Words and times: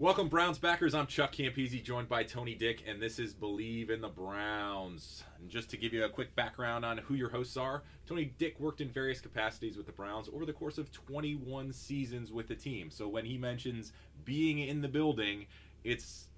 Welcome, 0.00 0.28
Browns 0.28 0.58
backers. 0.58 0.94
I'm 0.94 1.08
Chuck 1.08 1.32
Campese, 1.32 1.82
joined 1.82 2.08
by 2.08 2.22
Tony 2.22 2.54
Dick, 2.54 2.84
and 2.86 3.02
this 3.02 3.18
is 3.18 3.34
Bleav 3.34 3.90
in 3.90 4.00
the 4.00 4.08
Browns. 4.08 5.24
And 5.40 5.50
just 5.50 5.70
to 5.70 5.76
give 5.76 5.92
you 5.92 6.04
a 6.04 6.08
quick 6.08 6.36
background 6.36 6.84
on 6.84 6.98
who 6.98 7.14
your 7.14 7.30
hosts 7.30 7.56
are, 7.56 7.82
Tony 8.06 8.32
Dick 8.38 8.60
worked 8.60 8.80
in 8.80 8.90
various 8.90 9.20
capacities 9.20 9.76
with 9.76 9.86
the 9.86 9.92
Browns 9.92 10.28
over 10.32 10.46
the 10.46 10.52
course 10.52 10.78
of 10.78 10.92
21 10.92 11.72
seasons 11.72 12.30
with 12.30 12.46
the 12.46 12.54
team. 12.54 12.92
So 12.92 13.08
when 13.08 13.24
he 13.24 13.36
mentions 13.36 13.92
being 14.24 14.60
in 14.60 14.82
the 14.82 14.86
building, 14.86 15.46
it's 15.82 16.28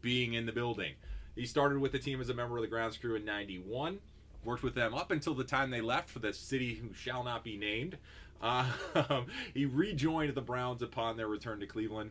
being 0.00 0.34
in 0.34 0.44
the 0.44 0.50
building. 0.50 0.94
He 1.36 1.46
started 1.46 1.78
with 1.78 1.92
the 1.92 2.00
team 2.00 2.20
as 2.20 2.30
a 2.30 2.34
member 2.34 2.56
of 2.56 2.62
the 2.62 2.68
grounds 2.68 2.96
crew 2.96 3.14
in 3.14 3.24
91, 3.24 4.00
worked 4.44 4.64
with 4.64 4.74
them 4.74 4.92
up 4.92 5.12
until 5.12 5.34
the 5.34 5.44
time 5.44 5.70
they 5.70 5.80
left 5.80 6.10
for 6.10 6.18
the 6.18 6.32
city 6.32 6.74
who 6.74 6.92
shall 6.92 7.22
not 7.22 7.44
be 7.44 7.56
named. 7.56 7.96
Uh, 8.42 8.72
he 9.54 9.66
rejoined 9.66 10.34
the 10.34 10.42
Browns 10.42 10.82
upon 10.82 11.16
their 11.16 11.28
return 11.28 11.60
to 11.60 11.66
Cleveland 11.68 12.10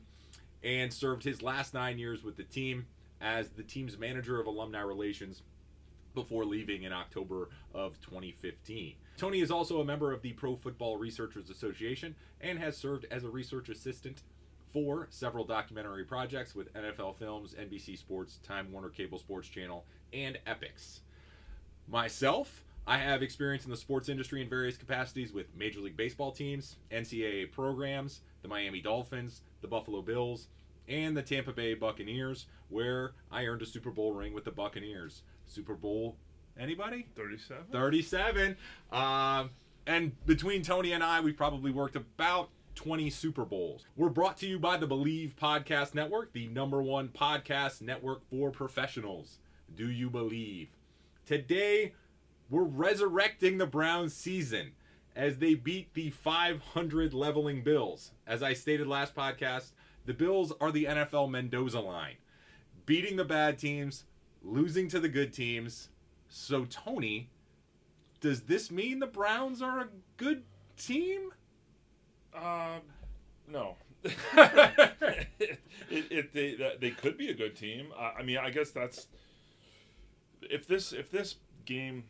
and 0.64 0.92
served 0.94 1.23
his 1.23 1.42
last 1.42 1.73
nine 1.73 1.97
years 2.00 2.23
with 2.23 2.38
the 2.38 2.44
team 2.44 2.86
as 3.22 3.50
the 3.50 3.64
team's 3.64 3.97
manager 3.97 4.39
of 4.39 4.47
alumni 4.47 4.81
relations 4.81 5.44
before 6.14 6.45
leaving 6.45 6.83
in 6.83 6.94
October 6.94 7.50
of 7.73 8.00
2015. 8.02 8.95
Tony 9.17 9.42
is 9.42 9.52
also 9.52 9.81
a 9.81 9.86
member 9.86 10.11
of 10.11 10.22
the 10.22 10.33
Pro 10.33 10.55
Football 10.55 10.97
Researchers 10.97 11.50
Association 11.50 12.16
and 12.42 12.59
has 12.59 12.78
served 12.78 13.05
as 13.11 13.23
a 13.23 13.30
research 13.30 13.70
assistant 13.70 14.23
for 14.72 15.08
several 15.11 15.45
documentary 15.45 16.03
projects 16.03 16.55
with 16.55 16.73
NFL 16.73 17.17
Films, 17.17 17.54
NBC 17.54 17.98
Sports, 17.98 18.39
Time 18.43 18.71
Warner 18.71 18.89
Cable 18.89 19.20
Sports 19.20 19.48
Channel, 19.48 19.86
and 20.11 20.37
Epix. 20.48 21.02
Myself, 21.87 22.64
I 22.87 22.98
have 22.98 23.21
experience 23.21 23.66
in 23.66 23.71
the 23.71 23.77
sports 23.77 24.10
industry 24.10 24.42
in 24.42 24.49
various 24.49 24.76
capacities 24.76 25.32
with 25.32 25.45
Major 25.55 25.80
League 25.80 25.95
Baseball 25.95 26.32
teams, 26.32 26.77
NCAA 26.92 27.52
programs, 27.52 28.21
the 28.42 28.48
Miami 28.48 28.82
Dolphins, 28.82 29.42
the 29.61 29.67
Buffalo 29.67 30.02
Bills, 30.02 30.48
and 30.88 31.16
the 31.16 31.21
Tampa 31.21 31.54
Bay 31.54 31.73
Buccaneers, 31.73 32.45
where 32.70 33.14
I 33.32 33.45
earned 33.45 33.61
a 33.61 33.66
Super 33.66 33.92
Bowl 33.92 34.14
ring 34.14 34.33
with 34.33 34.45
the 34.45 34.52
Buccaneers. 34.52 35.23
Super 35.45 35.76
Bowl, 35.76 36.17
anybody? 36.60 37.08
37? 37.16 37.66
37. 37.71 38.58
Um, 38.92 39.49
and 39.86 40.14
between 40.26 40.61
Tony 40.61 40.92
and 40.93 41.04
I, 41.04 41.22
we've 41.22 41.38
probably 41.38 41.72
worked 41.72 41.95
about 41.95 42.49
20 42.76 43.10
Super 43.10 43.45
Bowls. 43.45 43.86
We're 43.95 44.10
brought 44.10 44.38
to 44.38 44.48
you 44.48 44.60
by 44.60 44.77
the 44.77 44.88
Bleav 44.88 45.36
Podcast 45.36 45.93
Network, 45.93 46.33
the 46.33 46.48
number 46.48 46.82
one 46.82 47.10
podcast 47.10 47.82
network 47.82 48.22
for 48.30 48.52
professionals. 48.52 49.38
Do 49.76 49.89
you 49.89 50.10
believe? 50.10 50.70
Today, 51.26 51.93
we're 52.49 52.64
resurrecting 52.64 53.58
the 53.58 53.66
Browns 53.66 54.14
season 54.14 54.72
as 55.16 55.38
they 55.38 55.54
beat 55.54 55.93
the 55.93 56.10
500 56.10 57.14
leveling 57.14 57.64
Bills. 57.64 58.11
As 58.26 58.42
I 58.42 58.54
stated 58.54 58.88
last 58.88 59.16
podcast, 59.16 59.72
the 60.05 60.14
Bills 60.14 60.53
are 60.59 60.71
the 60.71 60.86
NFL 60.86 61.30
Mendoza 61.30 61.80
line, 61.80 62.15
beating 62.86 63.15
the 63.15 63.25
bad 63.25 63.58
teams, 63.58 64.05
losing 64.43 64.87
to 64.89 64.99
the 64.99 65.09
good 65.09 65.33
teams. 65.33 65.89
So, 66.27 66.65
Tony, 66.65 67.30
does 68.19 68.42
this 68.42 68.71
mean 68.71 68.99
the 68.99 69.08
Browns 69.08 69.61
are 69.61 69.81
a 69.81 69.87
good 70.17 70.43
team? 70.77 71.31
Um, 72.36 72.81
no. 73.47 73.75
it, 74.03 75.59
it, 75.89 76.33
they 76.33 76.77
they 76.80 76.89
could 76.92 77.17
be 77.17 77.30
a 77.30 77.33
good 77.33 77.55
team. 77.55 77.93
I, 77.97 78.19
I 78.19 78.23
mean, 78.23 78.37
I 78.37 78.49
guess 78.49 78.71
that's 78.71 79.08
if 80.42 80.67
this 80.67 80.92
if 80.92 81.09
this 81.09 81.36
game 81.65 82.03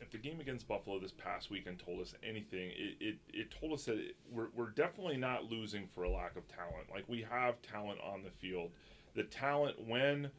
if 0.00 0.10
the 0.10 0.18
game 0.18 0.40
against 0.40 0.68
Buffalo 0.68 0.98
this 0.98 1.12
past 1.12 1.50
weekend 1.50 1.78
told 1.78 2.00
us 2.00 2.14
anything, 2.22 2.70
it, 2.76 2.96
it, 3.00 3.16
it 3.32 3.54
told 3.60 3.72
us 3.72 3.84
that 3.84 3.96
it, 3.96 4.16
we're, 4.30 4.48
we're 4.54 4.70
definitely 4.70 5.16
not 5.16 5.50
losing 5.50 5.86
for 5.94 6.04
a 6.04 6.10
lack 6.10 6.36
of 6.36 6.46
talent. 6.48 6.86
Like 6.92 7.04
we 7.08 7.26
have 7.30 7.60
talent 7.62 7.98
on 8.00 8.22
the 8.22 8.30
field. 8.30 8.70
The 9.14 9.24
talent, 9.24 9.76
when 9.86 10.30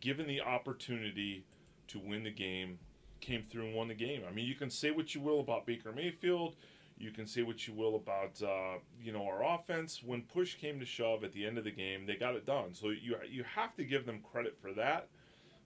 given 0.00 0.26
the 0.26 0.40
opportunity 0.40 1.44
to 1.88 1.98
win 1.98 2.22
the 2.24 2.30
game, 2.30 2.78
came 3.20 3.44
through 3.50 3.66
and 3.66 3.74
won 3.74 3.88
the 3.88 3.94
game. 3.94 4.22
I 4.28 4.32
mean, 4.32 4.46
you 4.46 4.54
can 4.54 4.70
say 4.70 4.90
what 4.90 5.14
you 5.14 5.20
will 5.20 5.40
about 5.40 5.66
Baker 5.66 5.92
Mayfield. 5.92 6.56
You 6.98 7.10
can 7.10 7.26
say 7.26 7.42
what 7.42 7.66
you 7.66 7.72
will 7.72 7.96
about 7.96 8.42
uh, 8.42 8.78
you 9.02 9.12
know 9.12 9.24
our 9.24 9.42
offense. 9.54 10.02
When 10.04 10.22
push 10.22 10.56
came 10.56 10.78
to 10.80 10.86
shove 10.86 11.24
at 11.24 11.32
the 11.32 11.46
end 11.46 11.56
of 11.56 11.64
the 11.64 11.70
game, 11.70 12.06
they 12.06 12.16
got 12.16 12.34
it 12.34 12.44
done. 12.44 12.74
So 12.74 12.90
you 12.90 13.16
you 13.28 13.42
have 13.44 13.74
to 13.76 13.84
give 13.84 14.04
them 14.04 14.20
credit 14.32 14.56
for 14.60 14.72
that. 14.74 15.08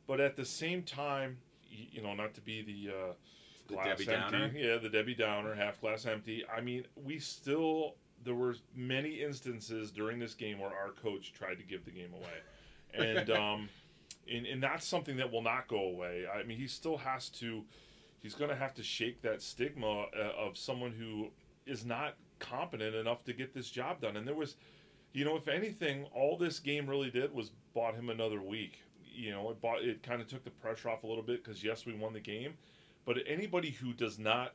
But 0.07 0.21
at 0.21 0.37
the 0.37 0.45
same 0.45 0.83
time, 0.83 1.39
you, 1.93 2.03
know, 2.03 2.15
not 2.15 2.35
to 2.35 2.41
be 2.41 2.63
the 2.63 2.93
uh, 2.93 3.13
The 3.69 3.75
glass 3.75 3.87
Debbie 3.99 4.13
empty, 4.13 4.33
Downer? 4.33 4.53
yeah, 4.55 4.77
the 4.79 4.89
Debbie 4.89 5.15
Downer, 5.15 5.55
half 5.55 5.81
glass 5.81 6.07
empty. 6.07 6.45
I 6.55 6.61
mean, 6.61 6.87
we 6.95 7.19
still 7.19 7.97
there 8.25 8.35
were 8.35 8.57
many 8.75 9.23
instances 9.23 9.91
during 9.91 10.19
this 10.19 10.35
game 10.35 10.59
where 10.59 10.71
our 10.71 10.91
coach 11.03 11.33
tried 11.33 11.59
to 11.59 11.65
give 11.65 11.85
the 11.85 11.91
game 11.91 12.13
away, 12.15 13.05
and 13.19 13.31
um, 13.31 13.69
and, 14.33 14.47
and 14.47 14.63
that's 14.63 14.87
something 14.87 15.17
that 15.17 15.31
will 15.31 15.43
not 15.43 15.69
go 15.69 15.81
away. 15.81 16.25
I 16.33 16.43
mean, 16.45 16.59
he 16.59 16.67
still 16.67 16.97
has 16.97 17.29
to. 17.31 17.63
He's 18.21 18.35
going 18.35 18.49
to 18.49 18.57
have 18.57 18.73
to 18.75 18.83
shake 18.83 19.21
that 19.21 19.43
stigma 19.43 20.07
uh, 20.19 20.33
of 20.39 20.57
someone 20.57 20.93
who 20.93 21.29
is 21.67 21.85
not 21.85 22.15
competent 22.39 22.95
enough 22.95 23.25
to 23.25 23.33
get 23.33 23.55
this 23.55 23.71
job 23.71 24.01
done. 24.01 24.17
And 24.17 24.27
there 24.27 24.35
was, 24.35 24.57
you 25.13 25.25
know, 25.25 25.37
if 25.37 25.49
anything, 25.49 26.07
all 26.15 26.37
this 26.37 26.59
game 26.59 26.89
really 26.89 27.11
did 27.11 27.35
was 27.35 27.51
bought 27.75 27.95
him 27.95 28.11
another 28.11 28.41
week. 28.41 28.83
You 29.15 29.33
know, 29.33 29.51
it 29.51 29.61
bought 29.61 29.83
it 29.83 30.03
kind 30.03 30.21
of 30.21 30.29
took 30.29 30.45
the 30.45 30.51
pressure 30.51 30.91
off 30.91 31.05
a 31.05 31.07
little 31.07 31.23
bit 31.23 31.45
because 31.45 31.63
yes, 31.63 31.87
we 31.87 31.95
won 31.95 32.13
the 32.13 32.21
game, 32.21 32.55
but 33.05 33.19
anybody 33.27 33.71
who 33.71 33.93
does 33.93 34.19
not 34.19 34.53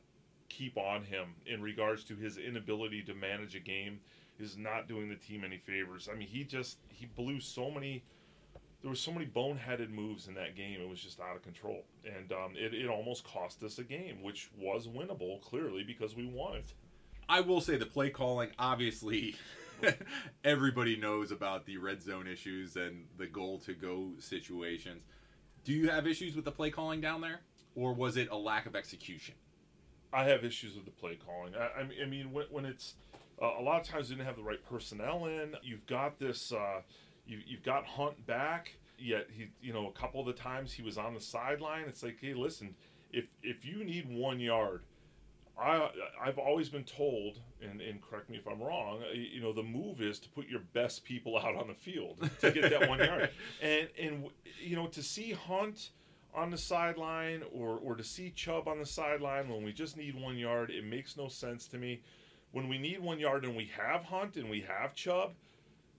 keep 0.50 0.78
on 0.78 1.04
him 1.04 1.36
in 1.46 1.62
regards 1.62 2.04
to 2.06 2.16
his 2.16 2.38
inability 2.38 3.04
to 3.04 3.14
manage 3.14 3.56
a 3.56 3.60
game 3.60 4.00
is 4.40 4.58
not 4.58 4.88
doing 4.88 5.10
the 5.10 5.16
team 5.16 5.44
any 5.44 5.58
favors. 5.58 6.10
I 6.12 6.16
mean, 6.16 6.28
he 6.28 6.44
just 6.44 6.78
he 6.90 7.06
blew 7.06 7.40
so 7.40 7.70
many. 7.70 8.04
There 8.82 8.90
were 8.90 8.96
so 8.96 9.12
many 9.12 9.26
boneheaded 9.26 9.90
moves 9.90 10.28
in 10.28 10.34
that 10.36 10.56
game. 10.56 10.80
It 10.82 10.88
was 10.88 11.02
just 11.02 11.20
out 11.20 11.36
of 11.36 11.42
control, 11.42 11.84
and 12.06 12.32
um, 12.32 12.54
it, 12.56 12.74
it 12.74 12.88
almost 12.88 13.26
cost 13.26 13.62
us 13.64 13.78
a 13.78 13.84
game, 13.84 14.24
which 14.24 14.50
was 14.58 14.88
winnable 14.88 15.42
clearly 15.42 15.84
because 15.84 16.16
we 16.16 16.26
won 16.26 16.56
it. 16.56 16.74
I 17.28 17.42
will 17.42 17.62
say 17.62 17.76
the 17.76 17.86
play 17.86 18.10
calling, 18.10 18.50
obviously, 18.58 19.36
everybody 20.44 20.96
knows 20.96 21.32
about 21.32 21.66
the 21.66 21.78
red 21.78 22.02
zone 22.02 22.28
issues 22.28 22.76
and 22.76 23.06
the 23.18 23.28
goal 23.28 23.60
to 23.60 23.74
go 23.74 24.12
situations. 24.20 25.04
Do 25.64 25.74
you 25.74 25.90
have 25.90 26.08
issues 26.08 26.36
with 26.36 26.46
the 26.46 26.52
play 26.52 26.70
calling 26.72 27.02
down 27.02 27.22
there? 27.22 27.42
Or 27.76 27.94
was 27.94 28.18
it 28.18 28.30
a 28.32 28.38
lack 28.38 28.66
of 28.66 28.76
execution? 28.76 29.36
I 30.12 30.24
have 30.26 30.44
issues 30.44 30.76
with 30.76 30.86
the 30.86 30.92
play 30.92 31.16
calling. 31.24 31.54
I, 31.56 31.82
I 31.82 32.06
mean- 32.06 32.32
when, 32.32 32.46
when 32.50 32.66
it's 32.66 32.96
uh, 33.42 33.52
a 33.60 33.62
lot 33.62 33.80
of 33.80 33.88
times 33.88 34.10
you 34.10 34.16
didn't 34.16 34.28
have 34.28 34.36
the 34.36 34.44
right 34.44 34.64
personnel 34.70 35.26
in. 35.26 35.56
You've 35.64 35.86
got 35.86 36.20
this. 36.20 36.52
Uh, 36.52 36.82
you, 37.26 37.40
you've 37.46 37.64
got 37.64 37.86
Hunt 37.86 38.26
back. 38.26 38.76
Yet 38.98 39.28
he, 39.32 39.50
you 39.62 39.72
know, 39.72 39.88
a 39.88 39.92
couple 39.94 40.20
of 40.20 40.28
the 40.28 40.34
times 40.34 40.74
he 40.74 40.82
was 40.82 40.98
on 40.98 41.14
the 41.14 41.22
sideline. 41.22 41.86
It's 41.88 42.04
like, 42.04 42.18
hey, 42.20 42.34
listen, 42.34 42.76
if 43.14 43.26
if 43.42 43.64
you 43.64 43.86
need 43.86 44.10
one 44.10 44.42
yard 44.42 44.82
I 45.60 45.90
I've 46.24 46.38
always 46.38 46.70
been 46.70 46.84
told, 46.84 47.40
and, 47.62 47.82
and 47.82 48.02
correct 48.02 48.30
me 48.30 48.38
if 48.38 48.48
I'm 48.48 48.62
wrong. 48.62 49.02
Uh, 49.04 49.14
you 49.14 49.42
know, 49.42 49.54
the 49.54 49.64
move 49.64 50.02
is 50.02 50.20
to 50.20 50.30
put 50.30 50.48
your 50.48 50.62
best 50.74 51.04
people 51.04 51.38
out 51.44 51.56
on 51.56 51.68
the 51.68 51.74
field 51.74 52.30
to 52.42 52.52
get 52.52 52.70
that 52.70 52.88
one 52.88 53.00
yard, 53.00 53.30
and 53.62 53.88
and 54.00 54.26
you 54.62 54.76
know 54.76 54.88
to 54.88 55.04
see 55.04 55.32
Hunt 55.32 55.92
on 56.34 56.50
the 56.50 56.58
sideline 56.58 57.44
or 57.52 57.80
or 57.84 57.96
to 57.96 58.04
see 58.04 58.32
Chubb 58.32 58.68
on 58.68 58.80
the 58.80 58.86
sideline 58.86 59.50
when 59.50 59.64
we 59.64 59.74
just 59.74 59.98
need 59.98 60.16
one 60.16 60.38
yard, 60.38 60.70
it 60.70 60.86
makes 60.86 61.18
no 61.18 61.28
sense 61.28 61.68
to 61.68 61.78
me. 61.78 62.02
When 62.52 62.68
we 62.68 62.80
need 62.80 63.00
one 63.00 63.20
yard 63.20 63.46
and 63.46 63.56
we 63.56 63.70
have 63.78 64.04
Hunt 64.04 64.36
and 64.38 64.50
we 64.50 64.62
have 64.62 64.96
Chubb, 64.96 65.34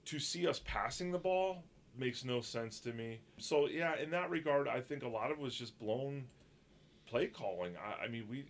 to 0.06 0.18
see 0.18 0.48
us 0.48 0.60
passing 0.64 1.12
the 1.12 1.18
ball 1.18 1.62
makes 1.96 2.24
no 2.24 2.40
sense 2.40 2.80
to 2.80 2.92
me. 2.92 3.20
So 3.38 3.66
yeah, 3.68 3.96
in 3.96 4.10
that 4.10 4.30
regard, 4.30 4.68
I 4.68 4.80
think 4.80 5.02
a 5.02 5.08
lot 5.08 5.30
of 5.30 5.38
it 5.38 5.42
was 5.42 5.54
just 5.54 5.78
blown 5.78 6.24
play 7.06 7.26
calling. 7.26 7.74
I, 7.76 8.04
I 8.04 8.08
mean, 8.08 8.26
we 8.28 8.46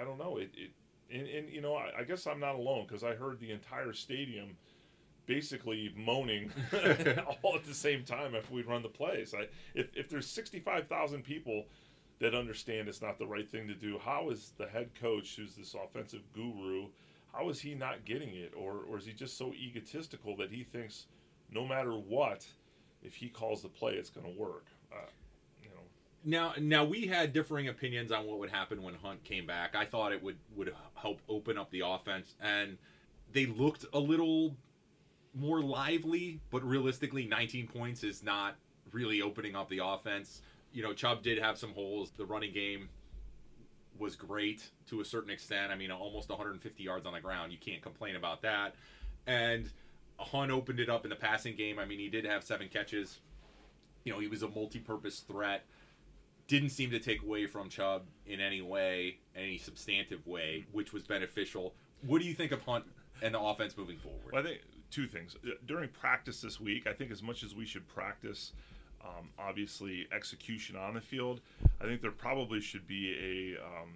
I, 0.00 0.04
don't 0.04 0.18
know. 0.18 0.36
It, 0.38 0.50
it 0.56 0.70
and, 1.12 1.26
and 1.26 1.48
you 1.48 1.60
know, 1.60 1.74
I, 1.74 1.90
I 2.00 2.04
guess 2.04 2.26
I'm 2.26 2.40
not 2.40 2.54
alone 2.54 2.86
because 2.86 3.04
I 3.04 3.14
heard 3.14 3.40
the 3.40 3.50
entire 3.50 3.92
stadium 3.92 4.56
basically 5.26 5.92
moaning 5.96 6.50
all 7.42 7.54
at 7.54 7.64
the 7.64 7.74
same 7.74 8.04
time 8.04 8.34
if 8.34 8.50
we 8.50 8.62
run 8.62 8.82
the 8.82 8.88
plays. 8.88 9.34
I, 9.34 9.46
if, 9.74 9.88
if 9.94 10.08
there's 10.08 10.26
65,000 10.26 11.22
people 11.22 11.66
that 12.18 12.34
understand 12.34 12.88
it's 12.88 13.02
not 13.02 13.18
the 13.18 13.26
right 13.26 13.48
thing 13.48 13.68
to 13.68 13.74
do, 13.74 13.98
how 13.98 14.30
is 14.30 14.52
the 14.58 14.66
head 14.66 14.90
coach, 15.00 15.36
who's 15.36 15.54
this 15.54 15.74
offensive 15.74 16.22
guru, 16.34 16.86
how 17.32 17.48
is 17.48 17.60
he 17.60 17.74
not 17.74 18.04
getting 18.04 18.34
it? 18.34 18.52
Or, 18.56 18.80
or 18.88 18.98
is 18.98 19.06
he 19.06 19.12
just 19.12 19.38
so 19.38 19.52
egotistical 19.54 20.36
that 20.36 20.50
he 20.50 20.64
thinks 20.64 21.06
no 21.52 21.66
matter 21.66 21.92
what, 21.92 22.44
if 23.02 23.14
he 23.14 23.28
calls 23.28 23.62
the 23.62 23.68
play, 23.68 23.94
it's 23.94 24.10
going 24.10 24.26
to 24.26 24.40
work? 24.40 24.66
Uh, 24.92 25.06
now, 26.24 26.52
now 26.58 26.84
we 26.84 27.06
had 27.06 27.32
differing 27.32 27.68
opinions 27.68 28.12
on 28.12 28.26
what 28.26 28.38
would 28.38 28.50
happen 28.50 28.82
when 28.82 28.94
Hunt 28.94 29.24
came 29.24 29.46
back. 29.46 29.74
I 29.74 29.84
thought 29.84 30.12
it 30.12 30.22
would 30.22 30.36
would 30.54 30.74
help 30.94 31.20
open 31.28 31.56
up 31.56 31.70
the 31.70 31.82
offense, 31.84 32.34
and 32.40 32.76
they 33.32 33.46
looked 33.46 33.86
a 33.92 33.98
little 33.98 34.56
more 35.34 35.60
lively. 35.60 36.40
But 36.50 36.62
realistically, 36.64 37.26
19 37.26 37.68
points 37.68 38.04
is 38.04 38.22
not 38.22 38.56
really 38.92 39.22
opening 39.22 39.56
up 39.56 39.68
the 39.68 39.80
offense. 39.84 40.42
You 40.72 40.82
know, 40.82 40.92
Chubb 40.92 41.22
did 41.22 41.38
have 41.38 41.58
some 41.58 41.72
holes. 41.72 42.12
The 42.16 42.26
running 42.26 42.52
game 42.52 42.88
was 43.98 44.16
great 44.16 44.70
to 44.88 45.00
a 45.00 45.04
certain 45.04 45.30
extent. 45.30 45.72
I 45.72 45.76
mean, 45.76 45.90
almost 45.90 46.28
150 46.28 46.82
yards 46.82 47.06
on 47.06 47.12
the 47.12 47.20
ground. 47.20 47.52
You 47.52 47.58
can't 47.58 47.82
complain 47.82 48.16
about 48.16 48.42
that. 48.42 48.74
And 49.26 49.70
Hunt 50.18 50.50
opened 50.50 50.80
it 50.80 50.88
up 50.88 51.04
in 51.04 51.10
the 51.10 51.16
passing 51.16 51.56
game. 51.56 51.78
I 51.78 51.84
mean, 51.84 51.98
he 51.98 52.08
did 52.08 52.24
have 52.24 52.44
seven 52.44 52.68
catches. 52.68 53.18
You 54.04 54.12
know, 54.12 54.18
he 54.18 54.28
was 54.28 54.42
a 54.42 54.48
multi-purpose 54.48 55.20
threat 55.20 55.64
didn't 56.50 56.70
seem 56.70 56.90
to 56.90 56.98
take 56.98 57.22
away 57.22 57.46
from 57.46 57.68
Chubb 57.68 58.02
in 58.26 58.40
any 58.40 58.60
way, 58.60 59.18
any 59.36 59.56
substantive 59.56 60.26
way, 60.26 60.66
which 60.72 60.92
was 60.92 61.04
beneficial. 61.04 61.74
What 62.04 62.20
do 62.20 62.26
you 62.26 62.34
think 62.34 62.50
of 62.50 62.60
Hunt 62.62 62.84
and 63.22 63.34
the 63.34 63.40
offense 63.40 63.76
moving 63.78 63.98
forward? 63.98 64.32
Well, 64.32 64.42
I 64.42 64.44
think 64.44 64.60
two 64.90 65.06
things. 65.06 65.36
Uh, 65.46 65.50
during 65.66 65.88
practice 65.90 66.40
this 66.40 66.58
week, 66.58 66.88
I 66.88 66.92
think 66.92 67.12
as 67.12 67.22
much 67.22 67.44
as 67.44 67.54
we 67.54 67.64
should 67.64 67.86
practice, 67.86 68.52
um, 69.04 69.28
obviously 69.38 70.08
execution 70.12 70.74
on 70.74 70.94
the 70.94 71.00
field, 71.00 71.40
I 71.80 71.84
think 71.84 72.02
there 72.02 72.10
probably 72.10 72.60
should 72.60 72.88
be 72.88 73.56
a, 73.56 73.64
um, 73.64 73.92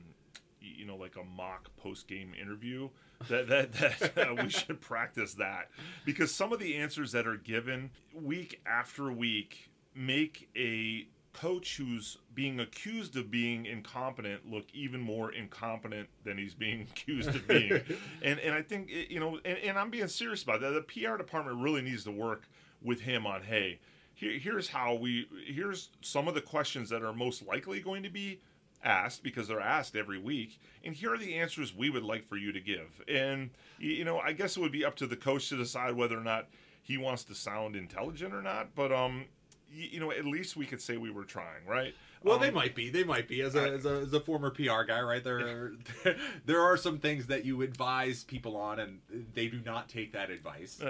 you 0.60 0.86
know, 0.86 0.94
like 0.94 1.16
a 1.16 1.24
mock 1.24 1.76
post 1.76 2.06
game 2.06 2.32
interview. 2.40 2.88
That 3.28 3.48
that 3.48 3.72
that 4.16 4.42
we 4.42 4.50
should 4.50 4.82
practice 4.82 5.34
that 5.34 5.70
because 6.04 6.34
some 6.34 6.52
of 6.52 6.58
the 6.58 6.74
answers 6.76 7.12
that 7.12 7.26
are 7.26 7.36
given 7.36 7.90
week 8.12 8.60
after 8.66 9.10
week 9.10 9.70
make 9.94 10.50
a 10.56 11.06
coach 11.34 11.76
who's 11.76 12.16
being 12.34 12.60
accused 12.60 13.16
of 13.16 13.31
being 13.31 13.66
incompetent 13.66 14.50
look 14.50 14.64
even 14.72 15.00
more 15.00 15.32
incompetent 15.32 16.08
than 16.25 16.38
he's 16.38 16.54
being 16.54 16.81
accused 16.90 17.28
of 17.28 17.46
being. 17.46 17.82
and 18.22 18.40
and 18.40 18.54
I 18.54 18.62
think 18.62 18.90
you 19.10 19.20
know, 19.20 19.38
and, 19.44 19.58
and, 19.58 19.78
I'm 19.78 19.90
being 19.90 20.08
serious 20.08 20.42
about 20.42 20.62
that. 20.62 20.70
The 20.70 20.81
PR 20.81 21.16
department 21.16 21.58
really 21.58 21.82
needs 21.82 22.04
to 22.04 22.10
work 22.10 22.48
with 22.82 23.00
him 23.00 23.26
on 23.26 23.42
hey, 23.42 23.81
here, 24.14 24.38
here's 24.38 24.69
how 24.69 24.94
we 24.94 25.28
here's 25.46 25.90
some 26.00 26.28
of 26.28 26.34
the 26.34 26.40
questions 26.40 26.88
that 26.90 27.02
are 27.02 27.12
most 27.12 27.46
likely 27.46 27.81
going 27.81 28.02
to 28.04 28.10
be 28.10 28.40
asked 28.84 29.22
because 29.22 29.48
they're 29.48 29.60
asked 29.60 29.96
every 29.96 30.19
week 30.19 30.60
and 30.84 30.94
here 30.94 31.14
are 31.14 31.19
the 31.19 31.34
answers 31.34 31.75
we 31.75 31.88
would 31.88 32.02
like 32.02 32.28
for 32.28 32.36
you 32.36 32.52
to 32.52 32.60
give 32.60 33.02
and 33.08 33.48
you 33.78 34.04
know 34.04 34.19
i 34.19 34.31
guess 34.31 34.58
it 34.58 34.60
would 34.60 34.70
be 34.70 34.84
up 34.84 34.94
to 34.94 35.06
the 35.06 35.16
coach 35.16 35.48
to 35.48 35.56
decide 35.56 35.94
whether 35.94 36.19
or 36.19 36.22
not 36.22 36.48
he 36.82 36.98
wants 36.98 37.25
to 37.25 37.34
sound 37.34 37.76
intelligent 37.76 38.34
or 38.34 38.42
not 38.42 38.75
but 38.75 38.92
um 38.92 39.25
you 39.74 40.00
know, 40.00 40.10
at 40.10 40.24
least 40.24 40.56
we 40.56 40.66
could 40.66 40.80
say 40.80 40.96
we 40.96 41.10
were 41.10 41.24
trying, 41.24 41.66
right? 41.66 41.94
Well, 42.22 42.36
um, 42.36 42.40
they 42.40 42.50
might 42.50 42.74
be. 42.74 42.90
They 42.90 43.04
might 43.04 43.28
be. 43.28 43.42
As 43.42 43.54
a, 43.54 43.62
I, 43.62 43.68
as 43.70 43.84
a, 43.84 44.00
as 44.00 44.12
a 44.12 44.20
former 44.20 44.50
PR 44.50 44.82
guy, 44.86 45.00
right 45.00 45.22
there, 45.22 45.72
there 46.46 46.60
are 46.60 46.76
some 46.76 46.98
things 46.98 47.26
that 47.26 47.44
you 47.44 47.62
advise 47.62 48.24
people 48.24 48.56
on, 48.56 48.78
and 48.78 49.00
they 49.34 49.48
do 49.48 49.60
not 49.64 49.88
take 49.88 50.12
that 50.12 50.30
advice. 50.30 50.80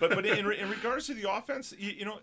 But 0.00 0.10
but 0.10 0.26
in, 0.26 0.50
in 0.52 0.70
regards 0.70 1.06
to 1.06 1.14
the 1.14 1.30
offense, 1.30 1.74
you, 1.78 1.90
you 1.90 2.04
know, 2.04 2.18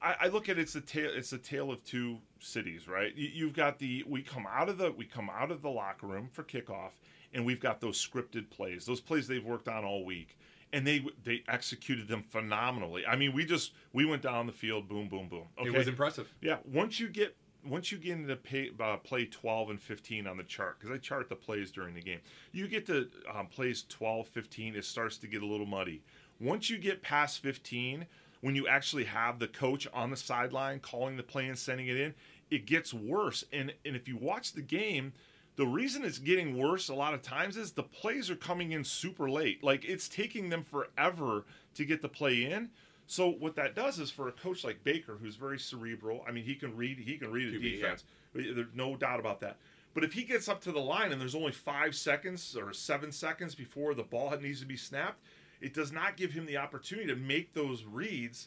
I, 0.00 0.14
I, 0.22 0.28
look 0.28 0.48
at 0.48 0.58
it, 0.58 0.62
it's 0.62 0.74
a 0.74 0.80
tale. 0.80 1.10
It's 1.12 1.32
a 1.32 1.38
tale 1.38 1.70
of 1.70 1.82
two 1.84 2.18
cities, 2.38 2.88
right? 2.88 3.14
You, 3.16 3.46
have 3.46 3.54
got 3.54 3.78
the 3.78 4.04
we 4.06 4.22
come 4.22 4.46
out 4.46 4.68
of 4.68 4.78
the 4.78 4.92
we 4.92 5.04
come 5.04 5.30
out 5.30 5.50
of 5.50 5.62
the 5.62 5.70
locker 5.70 6.06
room 6.06 6.28
for 6.32 6.44
kickoff, 6.44 6.92
and 7.34 7.44
we've 7.44 7.60
got 7.60 7.80
those 7.80 8.04
scripted 8.04 8.48
plays, 8.50 8.86
those 8.86 9.00
plays 9.00 9.26
they've 9.26 9.44
worked 9.44 9.68
on 9.68 9.84
all 9.84 10.04
week 10.04 10.37
and 10.72 10.86
they 10.86 11.04
they 11.24 11.42
executed 11.48 12.08
them 12.08 12.22
phenomenally. 12.22 13.06
I 13.06 13.16
mean, 13.16 13.32
we 13.32 13.44
just 13.44 13.72
we 13.92 14.04
went 14.04 14.22
down 14.22 14.46
the 14.46 14.52
field, 14.52 14.88
boom, 14.88 15.08
boom, 15.08 15.28
boom. 15.28 15.44
Okay? 15.58 15.68
It 15.68 15.76
was 15.76 15.88
impressive. 15.88 16.32
Yeah, 16.40 16.58
once 16.64 17.00
you 17.00 17.08
get 17.08 17.36
once 17.64 17.90
you 17.90 17.98
get 17.98 18.12
into 18.12 18.36
pay, 18.36 18.70
uh, 18.80 18.96
play 18.98 19.24
12 19.26 19.70
and 19.70 19.80
15 19.80 20.26
on 20.26 20.36
the 20.36 20.44
chart 20.44 20.78
because 20.78 20.94
i 20.94 20.98
chart 20.98 21.28
the 21.28 21.34
plays 21.34 21.70
during 21.70 21.92
the 21.92 22.00
game 22.00 22.20
you 22.52 22.68
get 22.68 22.86
to 22.86 23.08
um, 23.34 23.46
plays 23.46 23.84
12 23.88 24.28
15 24.28 24.76
it 24.76 24.84
starts 24.84 25.18
to 25.18 25.26
get 25.26 25.42
a 25.42 25.46
little 25.46 25.66
muddy 25.66 26.02
once 26.40 26.70
you 26.70 26.78
get 26.78 27.02
past 27.02 27.40
15 27.40 28.06
when 28.40 28.54
you 28.54 28.68
actually 28.68 29.04
have 29.04 29.40
the 29.40 29.48
coach 29.48 29.88
on 29.92 30.10
the 30.10 30.16
sideline 30.16 30.78
calling 30.78 31.16
the 31.16 31.22
play 31.22 31.48
and 31.48 31.58
sending 31.58 31.88
it 31.88 31.96
in 31.96 32.14
it 32.50 32.64
gets 32.64 32.94
worse 32.94 33.44
and 33.52 33.72
and 33.84 33.96
if 33.96 34.06
you 34.06 34.16
watch 34.16 34.52
the 34.52 34.62
game 34.62 35.12
the 35.58 35.66
reason 35.66 36.04
it's 36.04 36.20
getting 36.20 36.56
worse 36.56 36.88
a 36.88 36.94
lot 36.94 37.14
of 37.14 37.20
times 37.20 37.56
is 37.56 37.72
the 37.72 37.82
plays 37.82 38.30
are 38.30 38.36
coming 38.36 38.70
in 38.70 38.84
super 38.84 39.28
late. 39.28 39.64
Like 39.64 39.84
it's 39.84 40.08
taking 40.08 40.50
them 40.50 40.62
forever 40.62 41.46
to 41.74 41.84
get 41.84 42.00
the 42.00 42.08
play 42.08 42.44
in. 42.44 42.70
So 43.08 43.28
what 43.28 43.56
that 43.56 43.74
does 43.74 43.98
is 43.98 44.08
for 44.08 44.28
a 44.28 44.32
coach 44.32 44.62
like 44.62 44.84
Baker, 44.84 45.18
who's 45.20 45.34
very 45.34 45.58
cerebral, 45.58 46.24
I 46.28 46.30
mean, 46.30 46.44
he 46.44 46.54
can 46.54 46.76
read 46.76 47.00
he 47.00 47.18
can 47.18 47.32
read 47.32 47.52
a 47.52 47.58
defense. 47.58 48.04
Yeah. 48.34 48.52
There's 48.54 48.68
no 48.72 48.94
doubt 48.94 49.18
about 49.18 49.40
that. 49.40 49.56
But 49.94 50.04
if 50.04 50.12
he 50.12 50.22
gets 50.22 50.48
up 50.48 50.60
to 50.60 50.70
the 50.70 50.78
line 50.78 51.10
and 51.10 51.20
there's 51.20 51.34
only 51.34 51.50
five 51.50 51.96
seconds 51.96 52.56
or 52.56 52.72
seven 52.72 53.10
seconds 53.10 53.56
before 53.56 53.94
the 53.94 54.04
ball 54.04 54.32
needs 54.40 54.60
to 54.60 54.66
be 54.66 54.76
snapped, 54.76 55.24
it 55.60 55.74
does 55.74 55.90
not 55.90 56.16
give 56.16 56.30
him 56.30 56.46
the 56.46 56.56
opportunity 56.56 57.08
to 57.08 57.16
make 57.16 57.52
those 57.52 57.82
reads 57.82 58.46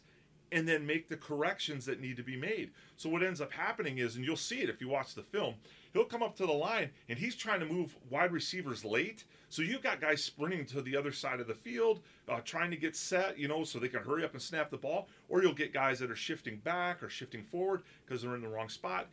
and 0.53 0.65
then 0.65 0.86
make 0.86 1.09
the 1.09 1.17
corrections 1.17 1.86
that 1.86 2.00
need 2.00 2.15
to 2.15 2.24
be 2.24 2.38
made. 2.38 2.71
So 2.95 3.09
what 3.09 3.21
ends 3.21 3.41
up 3.41 3.51
happening 3.51 3.97
is, 3.97 4.15
and 4.15 4.24
you'll 4.24 4.38
see 4.38 4.62
it 4.62 4.69
if 4.69 4.79
you 4.79 4.88
watch 4.88 5.13
the 5.13 5.24
film, 5.24 5.55
he'll 5.93 6.05
come 6.05 6.24
up 6.24 6.36
to 6.38 6.45
the 6.45 6.51
line 6.51 6.89
and 7.10 7.17
he's 7.17 7.36
trying 7.36 7.60
to 7.60 7.65
move 7.65 7.95
wide 8.10 8.31
receivers 8.31 8.83
late. 8.86 9.25
So 9.50 9.62
you've 9.62 9.83
got 9.83 10.00
guys 10.01 10.24
sprinting 10.24 10.65
to 10.67 10.81
the 10.81 10.95
other 10.95 11.12
side 11.12 11.39
of 11.39 11.48
the 11.48 11.53
field, 11.53 12.01
uh, 12.29 12.39
trying 12.43 12.71
to 12.71 12.77
get 12.77 12.95
set, 12.95 13.38
you 13.38 13.48
know, 13.48 13.63
so 13.63 13.79
they 13.79 13.89
can 13.89 14.03
hurry 14.03 14.24
up 14.24 14.33
and 14.33 14.41
snap 14.41 14.71
the 14.71 14.77
ball. 14.77 15.10
Or 15.29 15.41
you'll 15.41 15.53
get 15.53 15.74
guys 15.74 16.00
that 16.00 16.12
are 16.12 16.15
shifting 16.15 16.57
back 16.57 17.03
or 17.03 17.10
shifting 17.10 17.43
forward 17.43 17.83
because 18.05 18.21
they're 18.21 18.36
in 18.36 18.41
the 18.41 18.48
wrong 18.48 18.69
spot. 18.69 19.07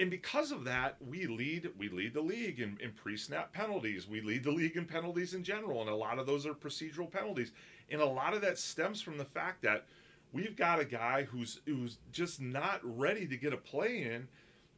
And 0.00 0.10
because 0.10 0.50
of 0.50 0.64
that, 0.64 0.96
we 1.06 1.26
lead 1.26 1.70
we 1.78 1.88
lead 1.88 2.14
the 2.14 2.20
league 2.20 2.60
in, 2.60 2.78
in 2.82 2.92
pre-snap 2.92 3.52
penalties. 3.52 4.08
We 4.08 4.20
lead 4.20 4.42
the 4.42 4.50
league 4.50 4.76
in 4.76 4.86
penalties 4.86 5.34
in 5.34 5.44
general, 5.44 5.80
and 5.80 5.90
a 5.90 5.94
lot 5.94 6.18
of 6.18 6.26
those 6.26 6.46
are 6.46 6.54
procedural 6.54 7.10
penalties. 7.10 7.52
And 7.90 8.00
a 8.00 8.06
lot 8.06 8.34
of 8.34 8.40
that 8.40 8.58
stems 8.58 9.00
from 9.02 9.18
the 9.18 9.24
fact 9.24 9.62
that 9.62 9.84
we've 10.32 10.56
got 10.56 10.80
a 10.80 10.84
guy 10.84 11.24
who's 11.24 11.60
who's 11.66 11.98
just 12.10 12.40
not 12.40 12.80
ready 12.82 13.26
to 13.28 13.36
get 13.36 13.52
a 13.52 13.58
play 13.58 14.02
in 14.02 14.26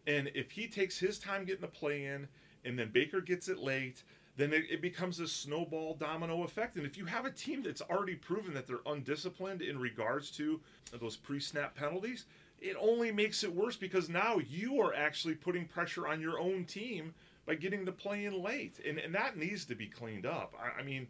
and 0.07 0.31
if 0.35 0.51
he 0.51 0.67
takes 0.67 0.99
his 0.99 1.19
time 1.19 1.45
getting 1.45 1.63
the 1.63 1.69
play 1.69 2.05
in, 2.05 2.29
and 2.65 2.79
then 2.79 2.91
Baker 2.93 3.21
gets 3.21 3.49
it 3.49 3.59
late, 3.59 4.03
then 4.37 4.53
it, 4.53 4.65
it, 4.71 4.83
becomes 4.83 5.21
a 5.21 5.29
snowball 5.29 5.95
domino 5.95 6.43
effect. 6.43 6.77
And 6.77 6.85
if 6.85 6.99
you 6.99 7.05
have 7.05 7.25
a 7.25 7.31
team 7.31 7.63
that's 7.63 7.83
already 7.83 8.17
proven 8.17 8.53
that 8.55 8.67
they're 8.67 8.79
undisciplined 8.87 9.63
in 9.63 9.79
regards 9.79 10.31
to 10.33 10.61
those 11.01 11.17
pre 11.17 11.39
snap 11.39 11.75
penalties, 11.77 12.25
it 12.61 12.77
only 12.81 13.13
makes 13.13 13.45
it 13.45 13.55
worse 13.55 13.77
because 13.77 14.09
now 14.09 14.39
you 14.39 14.81
are 14.81 14.95
actually 14.95 15.35
putting 15.35 15.67
pressure 15.67 16.09
on 16.09 16.21
your 16.21 16.41
own 16.41 16.65
team 16.65 17.15
by 17.47 17.55
getting 17.55 17.85
the 17.85 17.93
play 17.93 18.25
in 18.25 18.43
late. 18.43 18.81
And, 18.87 18.99
and 18.99 19.15
that 19.15 19.37
needs 19.37 19.65
to 19.67 19.75
be 19.75 19.87
cleaned 19.87 20.27
up. 20.27 20.55
I, 20.59 20.81
I 20.81 20.83
mean, 20.83 21.07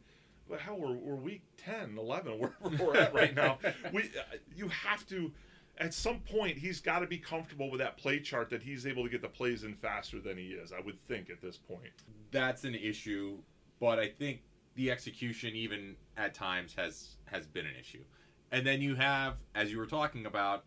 hell, 0.58 0.76
we're, 0.78 0.94
we're 0.94 1.14
week 1.14 1.42
10, 1.64 1.96
11, 1.96 2.38
where 2.38 2.52
we're 2.78 2.96
at 2.96 3.14
right 3.14 3.34
now. 3.34 3.58
we, 3.92 4.02
uh, 4.02 4.36
you 4.54 4.68
have 4.68 5.06
to 5.08 5.32
at 5.78 5.92
some 5.92 6.20
point 6.20 6.56
he's 6.56 6.80
got 6.80 7.00
to 7.00 7.06
be 7.06 7.18
comfortable 7.18 7.70
with 7.70 7.80
that 7.80 7.96
play 7.96 8.20
chart 8.20 8.50
that 8.50 8.62
he's 8.62 8.86
able 8.86 9.02
to 9.04 9.10
get 9.10 9.22
the 9.22 9.28
plays 9.28 9.64
in 9.64 9.74
faster 9.74 10.20
than 10.20 10.38
he 10.38 10.48
is. 10.48 10.72
I 10.72 10.80
would 10.80 10.98
think 11.08 11.30
at 11.30 11.40
this 11.40 11.56
point. 11.56 11.92
That's 12.30 12.64
an 12.64 12.74
issue, 12.74 13.38
but 13.80 13.98
I 13.98 14.08
think 14.08 14.42
the 14.74 14.90
execution 14.90 15.54
even 15.54 15.96
at 16.16 16.34
times 16.34 16.74
has 16.76 17.16
has 17.26 17.46
been 17.46 17.66
an 17.66 17.74
issue. 17.78 18.04
And 18.52 18.66
then 18.66 18.80
you 18.80 18.94
have 18.94 19.36
as 19.54 19.70
you 19.70 19.78
were 19.78 19.86
talking 19.86 20.26
about 20.26 20.64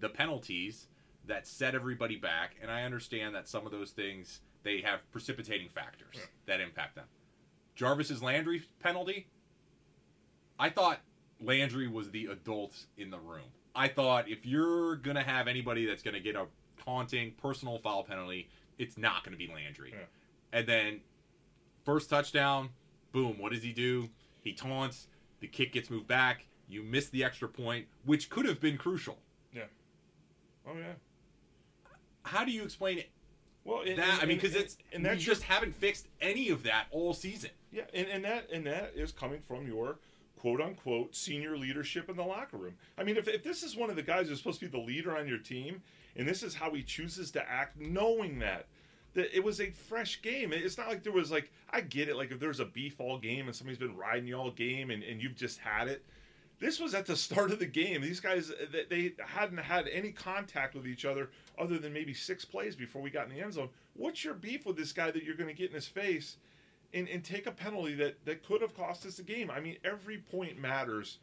the 0.00 0.08
penalties 0.08 0.86
that 1.26 1.46
set 1.46 1.74
everybody 1.74 2.16
back 2.16 2.56
and 2.62 2.70
I 2.70 2.84
understand 2.84 3.34
that 3.34 3.48
some 3.48 3.66
of 3.66 3.72
those 3.72 3.90
things 3.90 4.40
they 4.62 4.80
have 4.80 5.00
precipitating 5.10 5.68
factors 5.68 6.16
that 6.46 6.60
impact 6.60 6.94
them. 6.94 7.06
Jarvis's 7.74 8.22
Landry 8.22 8.62
penalty, 8.80 9.28
I 10.58 10.70
thought 10.70 11.00
Landry 11.40 11.86
was 11.86 12.10
the 12.10 12.26
adult 12.26 12.86
in 12.96 13.10
the 13.10 13.18
room. 13.18 13.52
I 13.78 13.86
thought 13.86 14.28
if 14.28 14.44
you're 14.44 14.96
gonna 14.96 15.22
have 15.22 15.46
anybody 15.46 15.86
that's 15.86 16.02
gonna 16.02 16.18
get 16.18 16.34
a 16.34 16.46
taunting 16.84 17.32
personal 17.40 17.78
foul 17.78 18.02
penalty, 18.02 18.48
it's 18.76 18.98
not 18.98 19.22
gonna 19.22 19.36
be 19.36 19.46
Landry. 19.46 19.92
Yeah. 19.92 20.04
And 20.52 20.66
then 20.66 21.00
first 21.84 22.10
touchdown, 22.10 22.70
boom, 23.12 23.38
what 23.38 23.52
does 23.52 23.62
he 23.62 23.72
do? 23.72 24.08
He 24.40 24.52
taunts, 24.52 25.06
the 25.38 25.46
kick 25.46 25.72
gets 25.72 25.90
moved 25.90 26.08
back, 26.08 26.44
you 26.68 26.82
miss 26.82 27.08
the 27.10 27.22
extra 27.22 27.48
point, 27.48 27.86
which 28.04 28.28
could 28.30 28.46
have 28.46 28.60
been 28.60 28.76
crucial. 28.76 29.16
Yeah. 29.54 29.62
Oh 30.66 30.76
yeah. 30.76 30.94
How 32.24 32.44
do 32.44 32.50
you 32.50 32.64
explain 32.64 32.98
it? 32.98 33.10
Well, 33.64 33.82
and, 33.82 33.96
That 33.96 34.08
and- 34.14 34.22
I 34.22 34.26
mean, 34.26 34.38
because 34.38 34.56
it's 34.56 34.76
and 34.92 35.04
we 35.04 35.08
that's 35.10 35.22
just 35.22 35.44
haven't 35.44 35.76
fixed 35.76 36.08
any 36.20 36.48
of 36.48 36.64
that 36.64 36.86
all 36.90 37.14
season. 37.14 37.50
Yeah, 37.70 37.84
and, 37.94 38.08
and 38.08 38.24
that 38.24 38.50
and 38.52 38.66
that 38.66 38.94
is 38.96 39.12
coming 39.12 39.40
from 39.46 39.68
your 39.68 39.98
quote 40.38 40.60
unquote 40.60 41.14
senior 41.14 41.56
leadership 41.56 42.08
in 42.08 42.16
the 42.16 42.22
locker 42.24 42.56
room. 42.56 42.74
I 42.96 43.04
mean, 43.04 43.16
if, 43.16 43.28
if 43.28 43.42
this 43.42 43.62
is 43.62 43.76
one 43.76 43.90
of 43.90 43.96
the 43.96 44.02
guys 44.02 44.28
who's 44.28 44.38
supposed 44.38 44.60
to 44.60 44.66
be 44.68 44.70
the 44.78 44.84
leader 44.84 45.16
on 45.16 45.26
your 45.28 45.38
team, 45.38 45.82
and 46.16 46.26
this 46.28 46.42
is 46.42 46.54
how 46.54 46.72
he 46.72 46.82
chooses 46.82 47.30
to 47.32 47.50
act, 47.50 47.78
knowing 47.80 48.38
that 48.40 48.66
that 49.14 49.34
it 49.36 49.42
was 49.42 49.60
a 49.60 49.70
fresh 49.70 50.20
game. 50.22 50.52
It's 50.52 50.78
not 50.78 50.88
like 50.88 51.02
there 51.02 51.12
was 51.12 51.30
like 51.30 51.50
I 51.70 51.80
get 51.80 52.08
it, 52.08 52.16
like 52.16 52.30
if 52.30 52.38
there's 52.40 52.60
a 52.60 52.64
beef 52.66 53.00
all 53.00 53.18
game 53.18 53.46
and 53.46 53.56
somebody's 53.56 53.78
been 53.78 53.96
riding 53.96 54.26
you 54.28 54.36
all 54.36 54.50
game 54.50 54.90
and, 54.90 55.02
and 55.02 55.20
you've 55.22 55.36
just 55.36 55.58
had 55.58 55.88
it. 55.88 56.04
This 56.60 56.80
was 56.80 56.92
at 56.92 57.06
the 57.06 57.16
start 57.16 57.50
of 57.52 57.58
the 57.60 57.66
game. 57.66 58.02
These 58.02 58.20
guys 58.20 58.52
they- 58.72 58.84
they 58.84 59.12
hadn't 59.24 59.58
had 59.58 59.88
any 59.88 60.12
contact 60.12 60.74
with 60.74 60.86
each 60.86 61.04
other 61.04 61.30
other 61.56 61.78
than 61.78 61.92
maybe 61.92 62.12
six 62.12 62.44
plays 62.44 62.76
before 62.76 63.00
we 63.00 63.10
got 63.10 63.28
in 63.28 63.34
the 63.34 63.40
end 63.40 63.54
zone. 63.54 63.70
What's 63.94 64.24
your 64.24 64.34
beef 64.34 64.66
with 64.66 64.76
this 64.76 64.92
guy 64.92 65.10
that 65.10 65.22
you're 65.24 65.36
going 65.36 65.48
to 65.48 65.54
get 65.54 65.70
in 65.70 65.74
his 65.74 65.86
face? 65.86 66.36
And, 66.94 67.06
and 67.08 67.22
take 67.22 67.46
a 67.46 67.50
penalty 67.50 67.94
that, 67.96 68.24
that 68.24 68.46
could 68.46 68.62
have 68.62 68.74
cost 68.74 69.04
us 69.04 69.16
the 69.16 69.22
game. 69.22 69.50
I 69.50 69.60
mean, 69.60 69.76
every 69.84 70.18
point 70.18 70.58
matters 70.58 71.18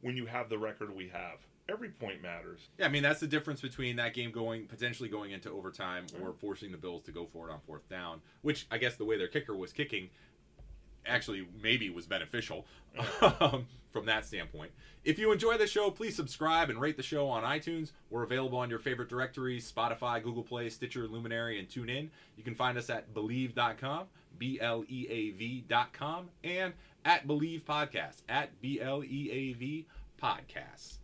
when 0.00 0.16
you 0.16 0.24
have 0.24 0.48
the 0.48 0.56
record 0.56 0.94
we 0.94 1.08
have. 1.08 1.38
Every 1.68 1.90
point 1.90 2.22
matters. 2.22 2.60
Yeah, 2.78 2.86
I 2.86 2.88
mean 2.88 3.02
that's 3.02 3.20
the 3.20 3.26
difference 3.26 3.60
between 3.60 3.96
that 3.96 4.14
game 4.14 4.32
going 4.32 4.66
potentially 4.66 5.08
going 5.08 5.30
into 5.30 5.48
overtime 5.50 6.06
or 6.20 6.32
forcing 6.32 6.72
the 6.72 6.76
Bills 6.76 7.02
to 7.04 7.12
go 7.12 7.24
for 7.24 7.48
it 7.48 7.52
on 7.52 7.60
fourth 7.66 7.88
down, 7.88 8.20
which 8.42 8.66
I 8.70 8.78
guess 8.78 8.96
the 8.96 9.04
way 9.04 9.16
their 9.16 9.28
kicker 9.28 9.54
was 9.54 9.72
kicking 9.72 10.10
actually 11.06 11.46
maybe 11.62 11.90
was 11.90 12.06
beneficial 12.06 12.66
um, 13.40 13.66
from 13.90 14.06
that 14.06 14.24
standpoint. 14.26 14.70
If 15.04 15.18
you 15.18 15.32
enjoy 15.32 15.56
the 15.56 15.66
show, 15.66 15.90
please 15.90 16.14
subscribe 16.14 16.70
and 16.70 16.80
rate 16.80 16.96
the 16.96 17.02
show 17.02 17.28
on 17.28 17.42
iTunes. 17.42 17.92
We're 18.10 18.22
available 18.22 18.58
on 18.58 18.70
your 18.70 18.78
favorite 18.78 19.08
directories 19.08 19.70
Spotify, 19.70 20.22
Google 20.22 20.42
Play, 20.42 20.68
Stitcher, 20.68 21.06
Luminary, 21.08 21.58
and 21.58 21.68
TuneIn. 21.68 22.08
You 22.36 22.44
can 22.44 22.54
find 22.54 22.78
us 22.78 22.88
at 22.90 23.12
Bleav.com, 23.12 24.06
B 24.42 24.58
L 24.60 24.84
E 24.88 25.06
A 25.08 25.30
V.com, 25.30 26.28
and 26.42 26.72
at 27.04 27.28
Bleav 27.28 27.62
Podcast, 27.62 28.22
at 28.28 28.60
B 28.60 28.80
L 28.80 29.04
E 29.04 29.30
A 29.30 29.52
V 29.52 29.86
Podcasts. 30.20 30.96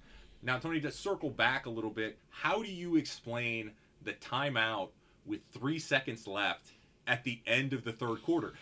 Now, 0.42 0.58
Tony, 0.58 0.80
to 0.80 0.90
circle 0.90 1.30
back 1.30 1.66
a 1.66 1.70
little 1.70 1.92
bit, 1.92 2.18
how 2.30 2.64
do 2.64 2.68
you 2.68 2.96
explain 2.96 3.70
the 4.02 4.14
timeout 4.14 4.88
with 5.24 5.38
three 5.52 5.78
seconds 5.78 6.26
left 6.26 6.72
at 7.06 7.22
the 7.22 7.38
end 7.46 7.72
of 7.72 7.84
the 7.84 7.92
third 7.92 8.24
quarter? 8.24 8.54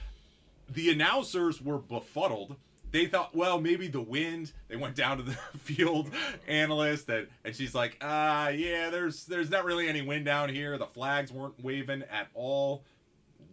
The 0.68 0.90
announcers 0.90 1.62
were 1.62 1.78
befuddled. 1.78 2.56
They 2.90 3.06
thought, 3.06 3.34
well, 3.34 3.58
maybe 3.58 3.88
the 3.88 4.02
wind. 4.02 4.52
They 4.68 4.76
went 4.76 4.94
down 4.94 5.16
to 5.16 5.22
the 5.22 5.32
field 5.58 6.10
analyst, 6.46 7.08
and, 7.08 7.28
and 7.46 7.56
she's 7.56 7.74
like, 7.74 7.96
ah, 8.02 8.48
yeah, 8.48 8.90
there's 8.90 9.24
there's 9.24 9.48
not 9.48 9.64
really 9.64 9.88
any 9.88 10.02
wind 10.02 10.26
down 10.26 10.50
here. 10.50 10.76
The 10.76 10.84
flags 10.84 11.32
weren't 11.32 11.64
waving 11.64 12.02
at 12.10 12.28
all. 12.34 12.84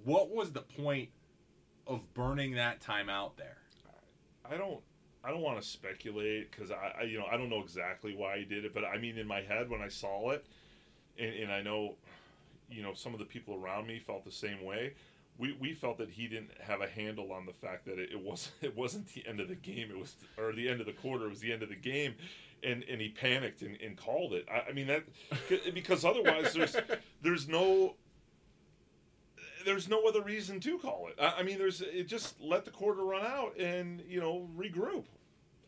What 0.03 0.29
was 0.29 0.51
the 0.51 0.61
point 0.61 1.09
of 1.87 2.13
burning 2.13 2.55
that 2.55 2.81
time 2.81 3.09
out 3.09 3.37
there? 3.37 3.57
I 4.49 4.57
don't 4.57 4.81
I 5.23 5.29
don't 5.29 5.41
want 5.41 5.61
to 5.61 5.67
speculate 5.67 6.51
because 6.51 6.71
I, 6.71 6.93
I 6.99 7.03
you 7.03 7.17
know 7.17 7.25
I 7.31 7.37
don't 7.37 7.49
know 7.49 7.61
exactly 7.61 8.15
why 8.15 8.39
he 8.39 8.45
did 8.45 8.65
it, 8.65 8.73
but 8.73 8.83
I 8.83 8.97
mean 8.97 9.17
in 9.17 9.27
my 9.27 9.41
head 9.41 9.69
when 9.69 9.81
I 9.81 9.87
saw 9.87 10.31
it, 10.31 10.45
and, 11.17 11.33
and 11.33 11.51
I 11.51 11.61
know, 11.61 11.95
you 12.69 12.83
know, 12.83 12.93
some 12.93 13.13
of 13.13 13.19
the 13.19 13.25
people 13.25 13.55
around 13.55 13.87
me 13.87 13.99
felt 13.99 14.25
the 14.25 14.31
same 14.31 14.63
way. 14.63 14.93
We, 15.39 15.57
we 15.59 15.73
felt 15.73 15.97
that 15.97 16.11
he 16.11 16.27
didn't 16.27 16.51
have 16.61 16.81
a 16.81 16.87
handle 16.87 17.31
on 17.31 17.47
the 17.47 17.53
fact 17.53 17.85
that 17.85 17.97
it, 17.97 18.11
it 18.11 18.21
was 18.21 18.51
it 18.61 18.75
wasn't 18.75 19.07
the 19.13 19.25
end 19.27 19.39
of 19.39 19.47
the 19.47 19.55
game 19.55 19.89
it 19.89 19.97
was 19.97 20.15
or 20.37 20.53
the 20.53 20.69
end 20.69 20.79
of 20.79 20.85
the 20.85 20.93
quarter 20.93 21.25
it 21.25 21.29
was 21.29 21.39
the 21.39 21.51
end 21.51 21.63
of 21.63 21.69
the 21.69 21.75
game 21.75 22.15
and 22.63 22.83
and 22.83 23.01
he 23.01 23.09
panicked 23.09 23.63
and, 23.63 23.79
and 23.81 23.97
called 23.97 24.33
it 24.33 24.45
I, 24.47 24.69
I 24.69 24.73
mean 24.73 24.85
that 24.87 25.03
because 25.73 26.05
otherwise 26.05 26.53
there's 26.53 26.75
there's 27.23 27.47
no 27.47 27.95
there's 29.65 29.87
no 29.89 30.03
other 30.05 30.21
reason 30.21 30.59
to 30.61 30.77
call 30.79 31.07
it. 31.09 31.15
I, 31.21 31.39
I 31.39 31.43
mean, 31.43 31.57
there's 31.57 31.81
it 31.81 32.07
just 32.07 32.39
let 32.41 32.65
the 32.65 32.71
quarter 32.71 33.03
run 33.03 33.25
out 33.25 33.57
and 33.57 34.01
you 34.07 34.19
know 34.19 34.47
regroup. 34.57 35.05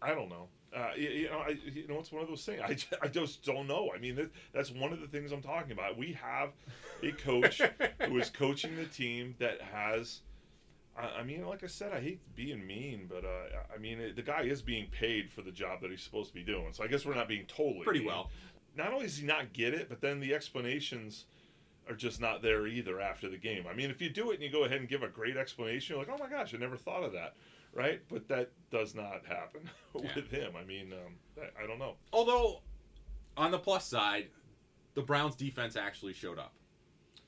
I 0.02 0.14
don't 0.14 0.30
know. 0.30 0.48
Uh, 0.76 0.90
you, 0.98 1.08
you 1.10 1.30
know, 1.30 1.38
I, 1.40 1.58
you 1.74 1.88
know, 1.88 2.00
it's 2.00 2.12
one 2.12 2.22
of 2.22 2.28
those 2.28 2.44
things. 2.44 2.62
I, 2.64 2.74
ju- 2.74 2.88
I 3.02 3.08
just 3.08 3.44
don't 3.46 3.66
know. 3.66 3.92
I 3.96 3.98
mean, 3.98 4.16
that, 4.16 4.30
that's 4.54 4.72
one 4.72 4.92
of 4.92 5.00
the 5.00 5.08
things 5.08 5.32
I'm 5.32 5.42
talking 5.42 5.72
about. 5.72 5.98
We 5.98 6.12
have 6.22 6.50
a 7.02 7.12
coach 7.14 7.62
who 8.06 8.18
is 8.20 8.30
coaching 8.34 8.76
the 8.76 8.86
team 8.86 9.36
that 9.40 9.62
has. 9.62 10.20
I, 10.98 11.20
I 11.20 11.24
mean, 11.24 11.46
like 11.46 11.64
I 11.64 11.68
said, 11.68 11.94
I 11.94 12.02
hate 12.02 12.20
being 12.36 12.66
mean, 12.68 13.08
but 13.10 13.24
uh, 13.24 13.74
I 13.74 13.78
mean, 13.78 14.00
it, 14.00 14.16
the 14.18 14.22
guy 14.22 14.42
is 14.42 14.62
being 14.62 14.88
paid 14.92 15.32
for 15.32 15.42
the 15.42 15.52
job 15.52 15.80
that 15.82 15.92
he's 15.92 16.02
supposed 16.02 16.30
to 16.30 16.36
be 16.36 16.44
doing. 16.44 16.74
So 16.74 16.84
I 16.84 16.88
guess 16.88 17.06
we're 17.06 17.16
not 17.16 17.30
being 17.30 17.46
totally 17.48 17.84
Pretty 17.84 18.00
mean. 18.00 18.10
well. 18.10 18.30
Not 18.76 18.92
only 18.92 19.06
does 19.06 19.18
he 19.18 19.26
not 19.26 19.54
get 19.54 19.74
it, 19.74 19.88
but 19.88 20.02
then 20.02 20.20
the 20.20 20.34
explanations 20.34 21.26
are 21.90 21.96
just 21.96 22.20
not 22.20 22.42
there 22.42 22.68
either 22.68 23.00
after 23.00 23.30
the 23.30 23.38
game. 23.38 23.66
I 23.70 23.74
mean, 23.74 23.90
if 23.90 24.02
you 24.02 24.10
do 24.10 24.32
it 24.32 24.36
and 24.36 24.44
you 24.44 24.52
go 24.52 24.64
ahead 24.64 24.80
and 24.80 24.90
give 24.90 25.04
a 25.04 25.08
great 25.08 25.38
explanation, 25.38 25.96
you're 25.96 26.06
like, 26.06 26.14
oh 26.14 26.22
my 26.22 26.30
gosh, 26.30 26.54
I 26.54 26.58
never 26.58 26.78
thought 26.78 27.04
of 27.04 27.14
that, 27.14 27.36
right? 27.74 28.02
But 28.10 28.28
that 28.30 28.52
does 28.72 28.96
not 28.96 29.22
happen 29.28 29.70
with 29.94 30.30
him. 30.32 30.54
I 30.60 30.64
mean, 30.64 30.94
um, 30.94 31.16
I, 31.40 31.64
I 31.64 31.68
don't 31.68 31.80
know. 31.80 31.96
Although, 32.12 32.62
on 33.38 33.52
the 33.52 33.60
plus 33.60 33.86
side, 33.86 34.28
the 34.96 35.02
Browns 35.02 35.36
defense 35.36 35.76
actually 35.76 36.14
showed 36.14 36.40
up. 36.40 36.54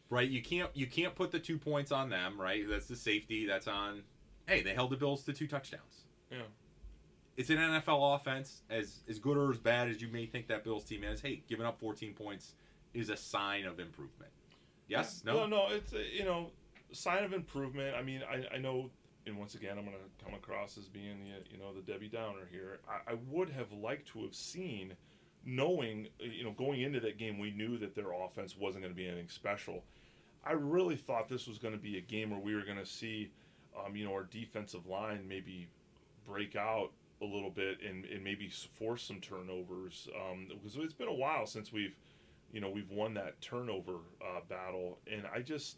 Right? 0.10 0.30
You 0.30 0.42
can't 0.42 0.70
you 0.74 0.88
can't 0.88 1.14
put 1.14 1.32
the 1.32 1.40
two 1.40 1.58
points 1.58 1.92
on 1.92 2.10
them, 2.10 2.40
right? 2.40 2.64
That's 2.68 2.88
the 2.88 2.96
safety. 2.96 3.46
That's 3.46 3.68
on. 3.68 4.04
Hey, 4.48 4.62
they 4.62 4.74
held 4.74 4.90
the 4.92 4.96
Bills 4.96 5.24
to 5.24 5.34
two 5.34 5.48
touchdowns. 5.48 6.06
Yeah. 6.32 6.44
It's 7.36 7.50
an 7.50 7.58
NFL 7.58 8.16
offense, 8.16 8.62
as 8.70 9.02
as 9.10 9.20
good 9.20 9.36
or 9.36 9.52
as 9.52 9.58
bad 9.58 9.90
as 9.90 10.02
you 10.02 10.08
may 10.08 10.26
think 10.26 10.48
that 10.48 10.64
Bills 10.64 10.86
team 10.86 11.04
is. 11.04 11.20
Hey, 11.20 11.44
giving 11.50 11.66
up 11.66 11.78
14 11.82 12.14
points 12.14 12.54
is 12.94 13.10
a 13.10 13.18
sign 13.18 13.66
of 13.66 13.82
improvement. 13.82 14.32
Yes? 14.88 15.24
Yeah. 15.26 15.34
No. 15.34 15.46
no, 15.46 15.68
It's 15.70 15.94
uh, 15.94 16.00
you 16.12 16.26
know, 16.26 16.52
sign 16.92 17.24
of 17.24 17.34
improvement. 17.34 17.96
I 17.96 18.02
mean, 18.02 18.22
I, 18.24 18.56
I 18.56 18.58
know, 18.58 18.90
and 19.26 19.38
once 19.38 19.56
again, 19.56 19.78
I'm 19.78 19.86
going 19.86 19.98
to 19.98 20.26
come 20.26 20.34
across 20.34 20.78
as 20.78 20.86
being 20.88 21.24
the 21.24 21.52
you 21.52 21.58
know 21.60 21.74
the 21.74 21.82
Debbie 21.82 22.10
Downer 22.10 22.48
here. 22.52 22.80
I, 22.90 23.14
I 23.14 23.16
would 23.30 23.50
have 23.50 23.72
liked 23.72 24.08
to 24.10 24.24
have 24.24 24.36
seen, 24.36 24.94
knowing 25.46 26.08
you 26.20 26.44
know 26.44 26.52
going 26.52 26.82
into 26.82 27.00
that 27.02 27.18
game, 27.18 27.40
we 27.40 27.52
knew 27.52 27.78
that 27.78 27.96
their 27.96 28.12
offense 28.14 28.56
wasn't 28.58 28.84
going 28.84 28.94
to 28.94 28.98
be 28.98 29.08
anything 29.08 29.30
special. 29.30 29.84
I 30.46 30.54
really 30.54 30.96
thought 30.96 31.28
this 31.28 31.48
was 31.48 31.58
going 31.58 31.74
to 31.74 31.80
be 31.80 31.98
a 31.98 32.02
game 32.02 32.30
where 32.30 32.40
we 32.40 32.56
were 32.56 32.64
going 32.64 32.78
to 32.78 32.86
see, 32.86 33.32
um, 33.78 33.98
you 33.98 34.06
know, 34.06 34.14
our 34.14 34.24
defensive 34.24 34.88
line 34.88 35.26
maybe 35.28 35.68
break 36.26 36.56
out 36.56 36.92
a 37.22 37.26
little 37.26 37.50
bit 37.50 37.80
and, 37.82 38.06
and 38.06 38.24
maybe 38.24 38.50
force 38.50 39.04
some 39.04 39.20
turnovers 39.20 40.08
um, 40.16 40.48
because 40.50 40.78
it's 40.78 40.94
been 40.94 41.08
a 41.08 41.14
while 41.14 41.46
since 41.46 41.74
we've 41.74 41.96
you 42.52 42.62
know 42.62 42.70
we've 42.70 42.90
won 42.92 43.14
that 43.14 43.40
turnover 43.42 43.94
uh, 44.22 44.40
battle 44.50 44.98
and 45.12 45.24
i 45.34 45.40
just 45.42 45.78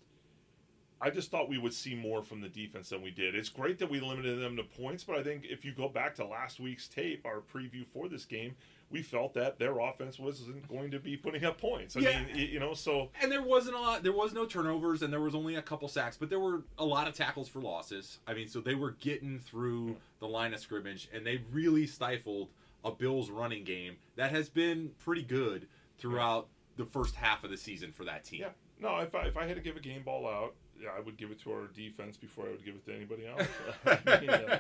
i 1.01 1.09
just 1.09 1.31
thought 1.31 1.47
we 1.49 1.57
would 1.57 1.73
see 1.73 1.95
more 1.95 2.21
from 2.21 2.41
the 2.41 2.49
defense 2.49 2.89
than 2.89 3.01
we 3.01 3.09
did 3.11 3.33
it's 3.35 3.49
great 3.49 3.79
that 3.79 3.89
we 3.89 3.99
limited 3.99 4.39
them 4.41 4.55
to 4.55 4.63
points 4.63 5.03
but 5.03 5.15
i 5.17 5.23
think 5.23 5.43
if 5.49 5.63
you 5.65 5.71
go 5.73 5.87
back 5.89 6.13
to 6.15 6.25
last 6.25 6.59
week's 6.59 6.87
tape 6.87 7.25
our 7.25 7.41
preview 7.53 7.85
for 7.93 8.07
this 8.07 8.25
game 8.25 8.53
we 8.91 9.01
felt 9.03 9.33
that 9.35 9.59
their 9.59 9.79
offense 9.79 10.17
wasn't 10.19 10.67
going 10.67 10.89
to 10.91 10.99
be 10.99 11.15
putting 11.15 11.45
up 11.45 11.57
points 11.59 11.95
i 11.95 12.01
Yeah. 12.01 12.23
mean 12.23 12.35
you 12.49 12.59
know 12.59 12.73
so 12.73 13.09
And 13.21 13.31
there 13.31 13.41
wasn't 13.43 13.75
a 13.75 13.79
lot. 13.79 14.03
There 14.03 14.11
was 14.11 14.33
no 14.33 14.45
turnovers, 14.45 15.01
and 15.03 15.11
there 15.13 15.21
was 15.21 15.35
only 15.35 15.55
a 15.55 15.61
couple 15.61 15.87
sacks, 15.87 16.17
but 16.17 16.29
there 16.29 16.39
were 16.39 16.63
a 16.79 16.85
lot 16.85 17.07
of 17.07 17.13
tackles 17.13 17.47
for 17.47 17.59
losses. 17.61 18.17
I 18.27 18.33
mean, 18.33 18.47
so 18.47 18.59
they 18.61 18.73
were 18.75 18.91
getting 18.99 19.37
through 19.39 19.97
the 20.19 20.27
line 20.27 20.53
of 20.55 20.59
scrimmage, 20.59 21.07
and 21.13 21.23
they 21.25 21.41
really 21.51 21.85
stifled 21.85 22.49
a 22.83 22.89
Bills 22.91 23.29
running 23.29 23.63
game 23.63 23.97
that 24.15 24.31
has 24.31 24.49
been 24.49 24.91
pretty 24.99 25.21
good 25.23 25.67
throughout 25.99 26.47
the 26.79 26.85
first 26.85 27.15
half 27.15 27.43
of 27.43 27.51
the 27.51 27.57
season 27.57 27.91
for 27.91 28.05
that 28.05 28.23
team. 28.23 28.41
yeah 28.41 28.49
no 28.79 28.97
if 28.99 29.13
I, 29.13 29.27
if 29.27 29.37
I 29.37 29.45
had 29.45 29.55
to 29.55 29.61
give 29.61 29.75
a 29.75 29.81
game 29.81 30.03
ball 30.03 30.27
out 30.27 30.55
yeah, 30.81 30.89
I 30.95 31.01
would 31.01 31.17
give 31.17 31.31
it 31.31 31.41
to 31.43 31.51
our 31.51 31.67
defense 31.67 32.17
before 32.17 32.45
I 32.45 32.51
would 32.51 32.63
give 32.63 32.75
it 32.75 32.85
to 32.85 32.95
anybody 32.95 33.27
else. 33.27 33.47
I 33.85 34.19
mean, 34.21 34.29
uh, 34.29 34.59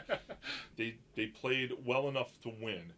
they 0.75 0.95
they 1.15 1.27
played 1.27 1.71
well 1.85 2.09
enough 2.09 2.39
to 2.41 2.51
win, 2.61 2.93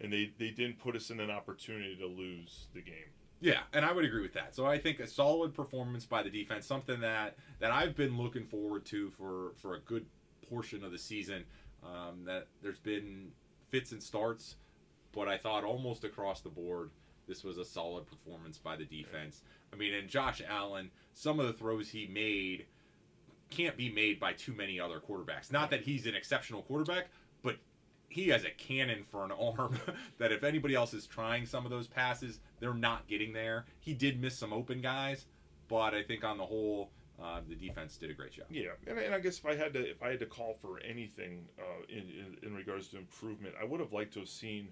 and 0.00 0.12
they, 0.12 0.32
they 0.38 0.50
didn't 0.50 0.78
put 0.78 0.94
us 0.96 1.10
in 1.10 1.20
an 1.20 1.30
opportunity 1.30 1.96
to 1.96 2.06
lose 2.06 2.68
the 2.74 2.80
game. 2.80 3.10
Yeah, 3.40 3.60
and 3.72 3.84
I 3.84 3.92
would 3.92 4.04
agree 4.04 4.22
with 4.22 4.34
that. 4.34 4.54
So 4.54 4.66
I 4.66 4.78
think 4.78 5.00
a 5.00 5.08
solid 5.08 5.54
performance 5.54 6.04
by 6.04 6.22
the 6.22 6.30
defense, 6.30 6.66
something 6.66 7.00
that 7.00 7.36
that 7.58 7.72
I've 7.72 7.96
been 7.96 8.16
looking 8.16 8.44
forward 8.44 8.84
to 8.86 9.10
for 9.10 9.52
for 9.56 9.74
a 9.74 9.80
good 9.80 10.06
portion 10.48 10.84
of 10.84 10.92
the 10.92 10.98
season. 10.98 11.44
Um, 11.84 12.26
that 12.26 12.46
there's 12.62 12.78
been 12.78 13.32
fits 13.70 13.90
and 13.90 14.00
starts, 14.00 14.54
but 15.10 15.26
I 15.26 15.36
thought 15.36 15.64
almost 15.64 16.04
across 16.04 16.40
the 16.40 16.48
board 16.48 16.90
This 17.28 17.44
was 17.44 17.58
a 17.58 17.64
solid 17.64 18.06
performance 18.06 18.58
by 18.58 18.76
the 18.76 18.84
defense. 18.84 19.42
I 19.72 19.76
mean, 19.76 19.94
and 19.94 20.08
Josh 20.08 20.42
Allen, 20.46 20.90
some 21.14 21.40
of 21.40 21.46
the 21.46 21.52
throws 21.52 21.88
he 21.88 22.06
made 22.06 22.66
can't 23.50 23.76
be 23.76 23.90
made 23.90 24.18
by 24.18 24.32
too 24.32 24.52
many 24.52 24.80
other 24.80 24.98
quarterbacks. 24.98 25.52
Not 25.52 25.70
that 25.70 25.82
he's 25.82 26.06
an 26.06 26.14
exceptional 26.14 26.62
quarterback, 26.62 27.08
but 27.42 27.56
he 28.08 28.28
has 28.28 28.44
a 28.44 28.50
cannon 28.50 29.04
for 29.10 29.24
an 29.24 29.32
arm 29.58 29.78
that 30.18 30.32
if 30.32 30.42
anybody 30.42 30.74
else 30.74 30.94
is 30.94 31.06
trying 31.06 31.46
some 31.46 31.64
of 31.64 31.70
those 31.70 31.86
passes, 31.86 32.40
they're 32.60 32.74
not 32.74 33.06
getting 33.08 33.32
there. 33.32 33.66
He 33.80 33.94
did 33.94 34.20
miss 34.20 34.36
some 34.36 34.52
open 34.52 34.80
guys, 34.80 35.26
but 35.68 35.94
I 35.94 36.02
think 36.02 36.24
on 36.24 36.38
the 36.38 36.46
whole, 36.46 36.90
uh, 37.22 37.40
the 37.48 37.54
defense 37.54 37.96
did 37.96 38.10
a 38.10 38.14
great 38.14 38.32
job. 38.32 38.46
Yeah, 38.50 38.70
and, 38.86 38.98
and 38.98 39.14
I 39.14 39.20
guess 39.20 39.38
if 39.38 39.46
I 39.46 39.54
had 39.54 39.72
to 39.74 39.90
if 39.90 40.02
I 40.02 40.10
had 40.10 40.20
to 40.20 40.26
call 40.26 40.56
for 40.60 40.80
anything 40.80 41.46
uh, 41.58 41.84
in, 41.88 41.98
in 41.98 42.48
in 42.48 42.54
regards 42.54 42.88
to 42.88 42.98
improvement, 42.98 43.54
I 43.60 43.64
would 43.64 43.80
have 43.80 43.92
liked 43.92 44.14
to 44.14 44.20
have 44.20 44.28
seen 44.28 44.68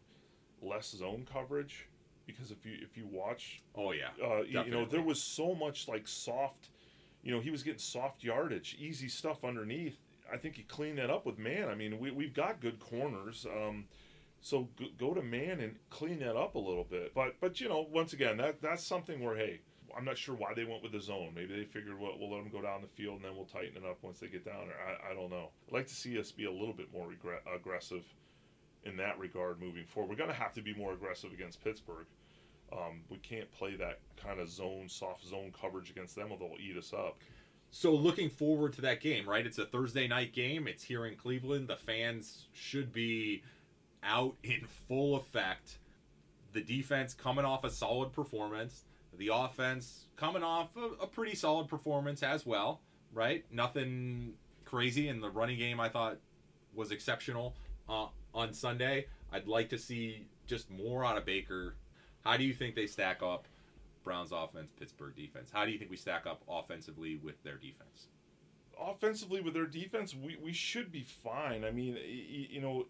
less 0.63 0.91
zone 0.91 1.27
coverage 1.31 1.87
because 2.31 2.51
if 2.51 2.65
you 2.65 2.77
if 2.83 2.97
you 2.97 3.07
watch, 3.11 3.63
Oh 3.77 3.93
yeah, 3.93 4.09
uh, 4.25 4.43
you, 4.43 4.63
you 4.65 4.71
know, 4.71 4.85
there 4.85 5.03
was 5.03 5.23
so 5.23 5.55
much 5.55 5.89
like 5.89 6.07
soft, 6.07 6.71
you 7.23 7.33
know, 7.33 7.41
he 7.41 7.51
was 7.51 7.63
getting 7.63 7.79
soft 7.79 8.23
yardage, 8.23 8.77
easy 8.79 9.09
stuff 9.09 9.45
underneath. 9.45 9.99
I 10.33 10.37
think 10.37 10.57
he 10.57 10.63
cleaned 10.63 10.99
that 10.99 11.11
up 11.11 11.27
with 11.27 11.39
man. 11.39 11.69
I 11.69 11.75
mean, 11.75 11.99
we 11.99 12.11
we've 12.11 12.35
got 12.35 12.61
good 12.61 12.79
corners. 12.81 13.47
Um, 13.47 13.87
so 14.41 14.69
go, 14.79 14.87
go 14.99 15.15
to 15.15 15.23
man 15.23 15.61
and 15.61 15.77
clean 15.91 16.19
that 16.21 16.37
up 16.37 16.55
a 16.55 16.59
little 16.59 16.85
bit. 16.85 17.15
But 17.15 17.37
but 17.41 17.61
you 17.61 17.69
know, 17.69 17.87
once 17.91 18.13
again, 18.13 18.37
that 18.39 18.63
that's 18.63 18.87
something 18.87 19.23
where 19.23 19.37
hey, 19.37 19.61
I'm 19.97 20.05
not 20.05 20.19
sure 20.19 20.35
why 20.35 20.55
they 20.55 20.65
went 20.65 20.83
with 20.83 20.93
the 20.93 21.01
zone. 21.01 21.33
Maybe 21.35 21.57
they 21.57 21.65
figured 21.65 21.99
well, 21.99 22.13
we'll 22.19 22.31
let 22.31 22.43
them 22.43 22.53
go 22.53 22.63
down 22.63 22.81
the 22.81 22.89
field 22.89 23.17
and 23.17 23.25
then 23.25 23.37
we'll 23.37 23.47
tighten 23.47 23.77
it 23.77 23.85
up 23.85 23.99
once 24.03 24.21
they 24.21 24.29
get 24.29 24.45
down 24.45 24.69
there. 24.69 24.79
I, 24.79 25.13
I 25.13 25.15
don't 25.15 25.31
know. 25.31 25.51
I'd 25.69 25.75
like 25.75 25.87
to 25.89 25.95
see 25.95 26.19
us 26.19 26.31
be 26.31 26.45
a 26.45 26.53
little 26.53 26.75
bit 26.75 26.93
more 26.93 27.09
regre- 27.09 27.55
aggressive 27.55 28.05
in 28.85 28.97
that 28.97 29.19
regard 29.19 29.61
moving 29.61 29.85
forward. 29.85 30.11
We're 30.11 30.17
going 30.17 30.31
to 30.31 30.35
have 30.35 30.55
to 30.55 30.63
be 30.63 30.75
more 30.75 30.93
aggressive 30.93 31.33
against 31.33 31.63
Pittsburgh. 31.63 32.07
Um, 32.73 33.03
we 33.09 33.19
can't 33.19 33.51
play 33.51 33.75
that 33.77 33.99
kind 34.17 34.41
of 34.41 34.49
zone, 34.49 34.89
soft 34.89 35.27
zone 35.27 35.53
coverage 35.59 35.91
against 35.91 36.15
them, 36.15 36.31
or 36.31 36.39
they'll 36.39 36.57
eat 36.61 36.77
us 36.77 36.93
up. 36.93 37.19
So 37.71 37.95
looking 37.95 38.31
forward 38.31 38.73
to 38.75 38.81
that 38.83 39.01
game, 39.01 39.29
right? 39.29 39.47
It's 39.47 39.59
a 39.59 39.65
Thursday 39.65 40.09
night 40.09 40.33
game. 40.33 40.67
It's 40.67 40.83
here 40.83 41.07
in 41.07 41.17
Cleveland. 41.17 41.69
The 41.69 41.77
fans 41.77 42.47
should 42.53 42.93
be 42.93 43.43
out 44.03 44.35
in 44.43 44.63
full 44.89 45.17
effect. 45.17 45.79
The 46.53 46.63
defense 46.63 47.15
coming 47.15 47.45
off 47.45 47.65
a 47.65 47.71
solid 47.71 48.13
performance. 48.13 48.85
The 49.17 49.31
offense 49.33 50.07
coming 50.17 50.43
off 50.43 50.77
a, 50.77 51.03
a 51.03 51.07
pretty 51.07 51.37
solid 51.37 51.69
performance 51.69 52.23
as 52.23 52.45
well, 52.45 52.81
right? 53.13 53.45
Nothing 53.53 54.35
crazy. 54.65 55.09
And 55.09 55.23
the 55.23 55.31
running 55.31 55.59
game 55.59 55.79
I 55.79 55.89
thought 55.89 56.19
was 56.75 56.91
exceptional 56.91 57.55
uh, 57.89 58.07
on 58.35 58.53
Sunday. 58.53 59.07
I'd 59.33 59.47
like 59.47 59.69
to 59.71 59.79
see 59.79 60.27
just 60.47 60.71
more 60.71 61.05
out 61.05 61.17
of 61.17 61.25
Baker. 61.25 61.77
How 62.25 62.37
do 62.37 62.45
you 62.45 62.53
think 62.53 62.75
they 62.75 62.87
stack 62.87 63.23
up? 63.23 63.47
Browns 64.03 64.33
offense, 64.33 64.71
Pittsburgh 64.79 65.15
defense. 65.15 65.51
How 65.53 65.67
do 65.67 65.73
you 65.73 65.79
think 65.79 65.91
we 65.91 65.97
stack 65.97 66.27
up 66.27 66.43
offensively 66.49 67.17
with 67.23 67.43
their 67.45 67.57
defense? 67.57 68.07
offensively 68.81 69.41
with 69.41 69.55
their 69.55 69.67
defense, 69.67 70.15
we, 70.15 70.37
we 70.43 70.53
should 70.53 70.91
be 70.91 71.05
fine. 71.23 71.65
I 71.65 71.71
mean, 71.71 71.97
you 72.51 72.61
know, 72.61 72.87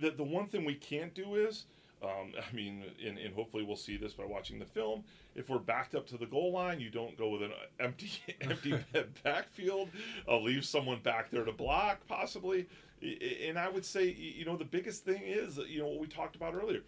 the 0.00 0.10
the 0.10 0.24
one 0.24 0.46
thing 0.46 0.64
we 0.64 0.74
can't 0.74 1.14
do 1.14 1.34
is, 1.34 1.66
um, 2.02 2.32
I 2.50 2.54
mean, 2.54 2.84
and, 3.04 3.18
and 3.18 3.34
hopefully 3.34 3.64
we'll 3.64 3.76
see 3.76 3.96
this 3.96 4.12
by 4.12 4.24
watching 4.24 4.58
the 4.58 4.64
film. 4.64 5.04
If 5.34 5.48
we're 5.48 5.58
backed 5.58 5.94
up 5.94 6.06
to 6.08 6.16
the 6.16 6.26
goal 6.26 6.52
line, 6.52 6.80
you 6.80 6.90
don't 6.90 7.16
go 7.16 7.30
with 7.30 7.42
an 7.42 7.52
empty 7.80 8.10
empty 8.40 8.78
backfield. 9.24 9.90
Uh, 10.26 10.38
leave 10.38 10.64
someone 10.64 11.00
back 11.00 11.30
there 11.30 11.44
to 11.44 11.52
block, 11.52 12.06
possibly. 12.06 12.66
And 13.00 13.56
I 13.56 13.68
would 13.68 13.84
say, 13.84 14.06
you 14.08 14.44
know, 14.44 14.56
the 14.56 14.64
biggest 14.64 15.04
thing 15.04 15.22
is, 15.24 15.58
you 15.68 15.78
know, 15.78 15.86
what 15.86 16.00
we 16.00 16.08
talked 16.08 16.34
about 16.34 16.54
earlier. 16.54 16.80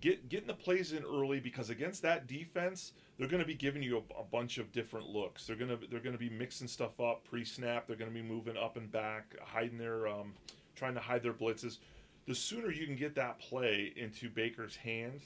Get 0.00 0.28
getting 0.28 0.46
the 0.46 0.54
plays 0.54 0.92
in 0.92 1.02
early 1.04 1.40
because 1.40 1.70
against 1.70 2.02
that 2.02 2.26
defense, 2.28 2.92
they're 3.18 3.28
going 3.28 3.42
to 3.42 3.46
be 3.46 3.54
giving 3.54 3.82
you 3.82 3.96
a, 3.96 4.20
a 4.20 4.24
bunch 4.24 4.58
of 4.58 4.70
different 4.70 5.08
looks. 5.08 5.46
They're 5.46 5.56
going 5.56 5.70
to 5.70 5.86
they're 5.90 6.00
going 6.00 6.12
to 6.12 6.18
be 6.18 6.30
mixing 6.30 6.68
stuff 6.68 7.00
up 7.00 7.24
pre-snap. 7.24 7.86
They're 7.86 7.96
going 7.96 8.10
to 8.10 8.14
be 8.14 8.22
moving 8.22 8.56
up 8.56 8.76
and 8.76 8.90
back, 8.90 9.34
hiding 9.42 9.78
their 9.78 10.06
um, 10.06 10.34
trying 10.76 10.94
to 10.94 11.00
hide 11.00 11.22
their 11.22 11.32
blitzes. 11.32 11.78
The 12.26 12.34
sooner 12.34 12.70
you 12.70 12.86
can 12.86 12.94
get 12.94 13.14
that 13.16 13.40
play 13.40 13.92
into 13.96 14.28
Baker's 14.28 14.76
hands, 14.76 15.22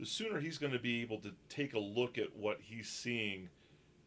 the 0.00 0.06
sooner 0.06 0.40
he's 0.40 0.58
going 0.58 0.72
to 0.72 0.78
be 0.78 1.02
able 1.02 1.18
to 1.18 1.30
take 1.48 1.74
a 1.74 1.78
look 1.78 2.18
at 2.18 2.34
what 2.34 2.58
he's 2.60 2.88
seeing 2.88 3.48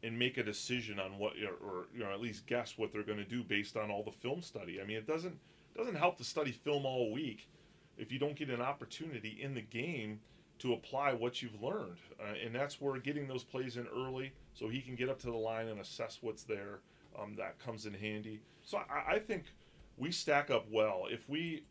and 0.03 0.17
make 0.17 0.37
a 0.37 0.43
decision 0.43 0.99
on 0.99 1.17
what 1.17 1.33
or, 1.37 1.65
or 1.65 1.85
you 1.93 1.99
know 1.99 2.11
at 2.11 2.19
least 2.19 2.45
guess 2.45 2.77
what 2.77 2.91
they're 2.91 3.03
going 3.03 3.17
to 3.17 3.25
do 3.25 3.41
based 3.43 3.77
on 3.77 3.89
all 3.89 4.03
the 4.03 4.11
film 4.11 4.41
study. 4.41 4.81
I 4.81 4.85
mean, 4.85 4.97
it 4.97 5.07
doesn't 5.07 5.37
doesn't 5.77 5.95
help 5.95 6.17
to 6.17 6.25
study 6.25 6.51
film 6.51 6.85
all 6.85 7.13
week 7.13 7.47
if 7.99 8.11
you 8.11 8.19
don't 8.19 8.35
get 8.35 8.49
an 8.49 8.61
opportunity 8.61 9.37
in 9.41 9.53
the 9.53 9.61
game 9.61 10.19
to 10.59 10.73
apply 10.73 11.13
what 11.13 11.41
you've 11.41 11.61
learned. 11.61 11.97
Uh, 12.19 12.33
and 12.43 12.53
that's 12.53 12.81
where 12.81 12.97
getting 12.99 13.27
those 13.27 13.43
plays 13.43 13.77
in 13.77 13.87
early 13.95 14.31
so 14.53 14.67
he 14.67 14.81
can 14.81 14.95
get 14.95 15.09
up 15.09 15.19
to 15.19 15.27
the 15.27 15.37
line 15.37 15.67
and 15.67 15.79
assess 15.79 16.19
what's 16.21 16.43
there, 16.43 16.79
um, 17.17 17.35
that 17.37 17.57
comes 17.59 17.85
in 17.85 17.93
handy. 17.93 18.41
So 18.63 18.77
I, 18.77 19.15
I 19.15 19.19
think 19.19 19.45
we 19.97 20.11
stack 20.11 20.49
up 20.49 20.65
well. 20.71 21.05
If 21.09 21.27
we 21.29 21.63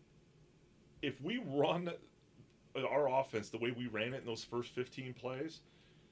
if 1.01 1.21
we 1.23 1.41
run 1.47 1.91
our 2.77 3.09
offense 3.09 3.51
the 3.51 3.59
way 3.59 3.71
we 3.71 3.87
ran 3.87 4.14
it 4.14 4.21
in 4.21 4.27
those 4.27 4.43
first 4.43 4.71
15 4.71 5.14
plays, 5.14 5.61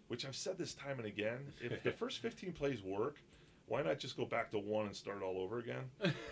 which 0.09 0.25
I've 0.25 0.37
said 0.37 0.59
this 0.59 0.75
time 0.75 0.99
and 0.99 1.07
again, 1.07 1.39
if 1.61 1.83
the 1.83 1.91
first 1.99 2.19
15 2.19 2.53
plays 2.53 2.83
work, 2.83 3.17
why 3.69 3.83
not 3.83 3.99
just 3.99 4.17
go 4.17 4.25
back 4.25 4.51
to 4.53 4.59
one 4.59 4.87
and 4.87 4.95
start 4.95 5.23
all 5.23 5.39
over 5.39 5.59
again? 5.59 5.85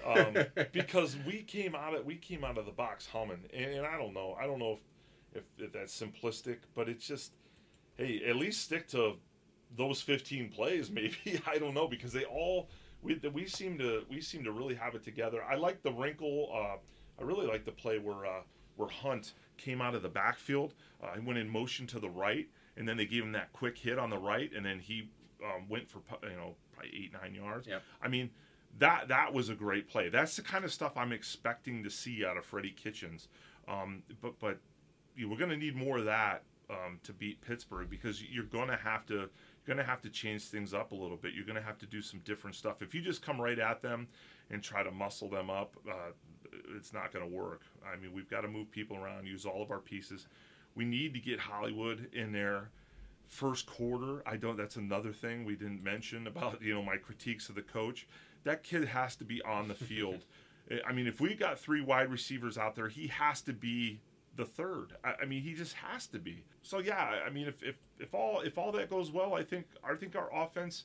Um, 0.07 0.65
because 0.73 1.17
we 1.27 1.43
came 1.43 1.75
out 1.75 1.95
of 1.95 2.05
we 2.05 2.17
came 2.17 2.45
out 2.45 2.59
of 2.59 2.67
the 2.67 2.73
box 2.73 3.07
humming, 3.07 3.45
and, 3.53 3.73
and 3.73 3.87
I 3.87 3.97
don't 3.97 4.15
know, 4.15 4.37
I 4.41 4.47
don't 4.47 4.59
know 4.59 4.79
if, 5.35 5.43
if 5.43 5.65
if 5.67 5.73
that's 5.73 6.01
simplistic, 6.01 6.59
but 6.75 6.89
it's 6.89 7.07
just, 7.07 7.33
hey, 7.97 8.23
at 8.29 8.37
least 8.37 8.63
stick 8.63 8.87
to 8.89 9.17
those 9.77 10.01
15 10.01 10.51
plays, 10.51 10.91
maybe. 10.91 11.17
I 11.47 11.59
don't 11.59 11.75
know 11.75 11.89
because 11.89 12.13
they 12.13 12.25
all 12.25 12.69
we 13.03 13.21
we 13.33 13.47
seem 13.47 13.79
to 13.79 14.05
we 14.11 14.21
seem 14.21 14.45
to 14.45 14.53
really 14.53 14.75
have 14.75 14.95
it 14.95 15.05
together. 15.05 15.43
I 15.45 15.57
like 15.57 15.83
the 15.83 15.93
wrinkle. 15.93 16.51
Uh, 16.53 16.77
I 17.21 17.25
really 17.25 17.47
like 17.47 17.65
the 17.65 17.73
play 17.73 17.99
where 17.99 18.27
uh, 18.27 18.43
where 18.77 18.89
Hunt 18.89 19.33
came 19.57 19.81
out 19.81 19.95
of 19.95 20.03
the 20.03 20.09
backfield. 20.09 20.75
Uh, 21.03 21.15
he 21.15 21.21
went 21.21 21.39
in 21.39 21.49
motion 21.49 21.87
to 21.89 22.01
the 22.01 22.09
right, 22.09 22.49
and 22.77 22.89
then 22.89 22.97
they 22.97 23.07
gave 23.07 23.23
him 23.23 23.33
that 23.33 23.53
quick 23.53 23.77
hit 23.77 23.99
on 23.99 24.11
the 24.11 24.19
right, 24.19 24.51
and 24.57 24.65
then 24.65 24.79
he 24.79 25.09
um, 25.45 25.69
went 25.69 25.89
for 25.89 26.01
you 26.23 26.37
know 26.37 26.55
eight 26.93 27.13
nine 27.13 27.35
yards. 27.35 27.67
Yep. 27.67 27.83
I 28.03 28.09
mean 28.09 28.31
that 28.79 29.09
that 29.09 29.33
was 29.33 29.49
a 29.49 29.55
great 29.55 29.89
play. 29.89 30.09
That's 30.09 30.37
the 30.37 30.43
kind 30.43 30.65
of 30.65 30.73
stuff 30.73 30.97
I'm 30.97 31.13
expecting 31.13 31.83
to 31.85 31.91
see 31.91 32.25
out 32.25 32.37
of 32.37 32.45
Freddie 32.45 32.73
Kitchens. 32.73 33.29
Um, 33.69 34.03
but 34.21 34.39
but 34.39 34.59
you, 35.17 35.29
we're 35.29 35.39
going 35.39 35.51
to 35.51 35.57
need 35.57 35.77
more 35.77 35.99
of 35.99 36.05
that 36.07 36.43
um, 36.71 36.99
to 37.05 37.13
beat 37.13 37.41
Pittsburgh 37.41 37.89
because 37.89 38.23
you're 38.23 38.45
going 38.45 38.69
to 38.69 38.77
have 38.77 39.07
to 39.07 39.15
you're 39.15 39.77
going 39.77 39.79
to 39.79 39.91
have 39.91 40.03
to 40.03 40.11
change 40.11 40.45
things 40.45 40.75
up 40.75 40.93
a 40.93 40.95
little 40.95 41.17
bit. 41.17 41.33
You're 41.35 41.47
going 41.47 41.57
to 41.57 41.63
have 41.63 41.79
to 41.79 41.87
do 41.87 42.03
some 42.03 42.21
different 42.25 42.57
stuff. 42.57 42.83
If 42.83 42.95
you 42.95 43.01
just 43.01 43.23
come 43.23 43.41
right 43.41 43.59
at 43.59 43.81
them 43.81 44.09
and 44.51 44.63
try 44.63 44.83
to 44.83 44.91
muscle 44.91 45.29
them 45.29 45.49
up, 45.49 45.75
uh, 45.89 46.13
it's 46.77 46.93
not 46.93 47.13
going 47.13 47.29
to 47.29 47.35
work. 47.35 47.63
I 47.87 47.97
mean, 47.97 48.13
we've 48.13 48.29
got 48.29 48.43
to 48.43 48.49
move 48.49 48.71
people 48.71 48.97
around, 48.97 49.27
use 49.27 49.47
all 49.47 49.63
of 49.63 49.71
our 49.71 49.79
pieces. 49.79 50.27
We 50.75 50.85
need 50.85 51.15
to 51.15 51.21
get 51.21 51.39
Hollywood 51.39 52.09
in 52.13 52.33
there 52.33 52.71
first 53.29 53.67
quarter. 53.67 54.23
I 54.27 54.37
don't. 54.37 54.57
That's 54.57 54.77
another 54.77 55.13
thing 55.13 55.45
we 55.45 55.57
didn't 55.57 55.83
mention 55.83 56.27
about 56.27 56.63
you 56.63 56.75
know 56.75 56.83
my 56.83 56.97
critiques 56.97 57.49
of 57.49 57.55
the 57.55 57.63
coach. 57.63 58.07
That 58.45 58.63
kid 58.63 58.85
has 58.85 59.17
to 59.17 59.25
be 59.25 59.43
on 59.43 59.69
the 59.69 59.75
field. 59.75 60.25
I 60.87 60.93
mean, 60.93 61.07
if 61.07 61.21
we've 61.21 61.39
got 61.39 61.59
three 61.59 61.83
wide 61.83 62.11
receivers 62.11 62.57
out 62.57 62.75
there, 62.75 62.89
he 62.89 63.09
has 63.09 63.43
to 63.43 63.53
be 63.53 64.01
the 64.37 64.45
third. 64.45 64.95
I, 65.05 65.15
I 65.23 65.25
mean, 65.27 65.43
he 65.43 65.55
just 65.55 65.75
has 65.75 66.07
to 66.09 66.19
be. 66.19 66.45
So 66.63 66.79
yeah, 66.79 67.21
I 67.27 67.31
mean, 67.31 67.47
if, 67.47 67.63
if 67.63 67.77
if 67.99 68.15
all 68.15 68.41
if 68.41 68.59
all 68.59 68.73
that 68.73 68.91
goes 68.91 69.11
well, 69.11 69.35
I 69.35 69.43
think 69.43 69.67
I 69.83 69.95
think 69.95 70.17
our 70.17 70.31
offense 70.35 70.85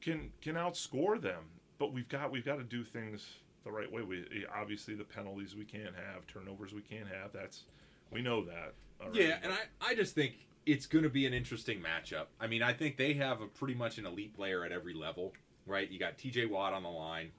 can 0.00 0.30
can 0.40 0.54
outscore 0.54 1.20
them. 1.20 1.44
But 1.78 1.92
we've 1.92 2.08
got 2.08 2.30
we've 2.30 2.44
got 2.44 2.56
to 2.56 2.64
do 2.64 2.84
things 2.84 3.26
the 3.64 3.70
right 3.70 3.90
way. 3.90 4.02
We 4.02 4.20
eh, 4.20 4.44
obviously 4.54 4.94
the 4.94 5.04
penalties 5.04 5.54
we 5.56 5.64
can't 5.64 5.94
have, 5.94 6.26
turnovers 6.26 6.72
we 6.72 6.82
can't 6.82 7.08
have. 7.08 7.32
That's 7.32 7.64
we 8.10 8.22
know 8.22 8.44
that. 8.44 8.74
already. 9.00 9.24
Yeah, 9.24 9.38
and 9.42 9.52
I, 9.52 9.90
I 9.90 9.94
just 9.94 10.14
think 10.14 10.34
it's 10.68 10.86
going 10.86 11.02
to 11.04 11.08
be 11.10 11.24
an 11.26 11.32
interesting 11.32 11.80
matchup. 11.80 12.26
I 12.38 12.46
mean, 12.46 12.62
I 12.62 12.72
think 12.74 12.96
they 12.98 13.14
have 13.14 13.40
a 13.40 13.46
pretty 13.46 13.74
much 13.74 13.96
an 13.98 14.04
elite 14.06 14.34
player 14.34 14.64
at 14.64 14.70
every 14.70 14.92
level, 14.92 15.32
right? 15.66 15.90
You 15.90 15.98
got 15.98 16.18
T.J. 16.18 16.46
Watt 16.46 16.74
on 16.74 16.82
the 16.82 16.90
line. 16.90 17.30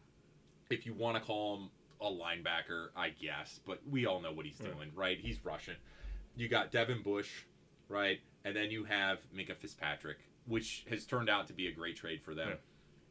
If 0.71 0.85
you 0.87 0.93
want 0.95 1.15
to 1.17 1.21
call 1.23 1.57
him 1.57 1.69
a 2.01 2.05
linebacker, 2.09 2.87
I 2.95 3.09
guess, 3.09 3.59
but 3.67 3.81
we 3.87 4.05
all 4.07 4.19
know 4.19 4.31
what 4.31 4.45
he's 4.47 4.59
Right. 4.59 4.73
doing, 4.73 4.91
right? 4.95 5.19
He's 5.19 5.43
rushing. 5.45 5.75
You 6.35 6.47
got 6.47 6.71
Devin 6.71 7.03
Bush, 7.03 7.29
right? 7.87 8.19
And 8.45 8.55
then 8.55 8.71
you 8.71 8.83
have 8.85 9.19
Minkah 9.35 9.55
Fitzpatrick, 9.57 10.17
which 10.47 10.85
has 10.89 11.05
turned 11.05 11.29
out 11.29 11.47
to 11.47 11.53
be 11.53 11.67
a 11.67 11.71
great 11.71 11.97
trade 11.97 12.21
for 12.23 12.33
them. 12.33 12.49
Yeah. 12.49 12.55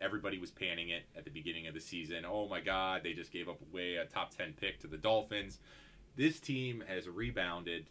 Everybody 0.06 0.38
was 0.38 0.50
panning 0.50 0.88
it 0.90 1.04
at 1.16 1.24
the 1.24 1.30
beginning 1.30 1.66
of 1.68 1.74
the 1.74 1.80
season. 1.80 2.24
Oh 2.24 2.48
my 2.48 2.60
God, 2.60 3.02
they 3.04 3.12
just 3.12 3.30
gave 3.32 3.48
up 3.48 3.60
away 3.72 3.96
a 3.96 4.04
top 4.06 4.34
10 4.36 4.54
pick 4.54 4.80
to 4.80 4.86
the 4.88 4.96
Dolphins. 4.96 5.58
This 6.16 6.40
team 6.40 6.82
has 6.88 7.08
rebounded 7.08 7.86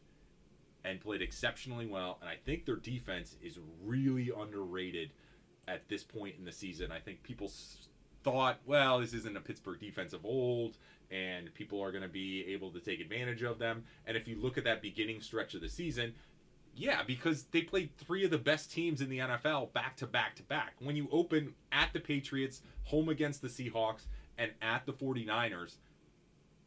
and 0.88 1.02
played 1.02 1.22
exceptionally 1.22 1.86
well, 1.86 2.18
and 2.22 2.30
I 2.30 2.36
think 2.46 2.66
their 2.66 2.78
defense 2.78 3.36
is 3.42 3.60
really 3.84 4.32
underrated 4.36 5.10
at 5.68 5.88
this 5.90 6.04
point 6.04 6.36
in 6.40 6.46
the 6.46 6.52
season. 6.52 6.92
I 6.92 7.00
think 7.00 7.24
people 7.24 7.52
thought, 8.24 8.60
well, 8.66 9.00
this 9.00 9.14
isn't 9.14 9.36
a 9.36 9.42
Pittsburgh 9.42 9.80
defense 9.80 10.14
of 10.14 10.26
old, 10.26 10.78
and 11.12 11.54
people 11.54 11.82
are 11.82 11.92
going 11.92 12.04
to 12.04 12.10
be 12.10 12.46
able 12.54 12.72
to 12.72 12.80
take 12.80 13.02
advantage 13.02 13.44
of 13.44 13.60
them. 13.60 13.84
And 14.06 14.16
if 14.16 14.28
you 14.28 14.38
look 14.42 14.58
at 14.58 14.64
that 14.64 14.82
beginning 14.82 15.22
stretch 15.22 15.54
of 15.56 15.62
the 15.62 15.70
season, 15.70 16.14
Yeah, 16.78 17.02
because 17.02 17.46
they 17.46 17.64
played 17.64 17.90
three 17.98 18.24
of 18.24 18.30
the 18.30 18.38
best 18.38 18.72
teams 18.72 19.02
in 19.02 19.10
the 19.10 19.18
NFL 19.18 19.74
back 19.74 19.98
to 19.98 20.06
back 20.06 20.36
to 20.36 20.44
back. 20.44 20.76
When 20.80 20.96
you 20.96 21.08
open 21.12 21.56
at 21.72 21.92
the 21.92 22.00
Patriots, 22.00 22.62
home 22.84 23.10
against 23.10 23.42
the 23.42 23.48
Seahawks, 23.48 24.04
and 24.38 24.52
at 24.62 24.86
the 24.86 24.94
49ers, 24.94 25.78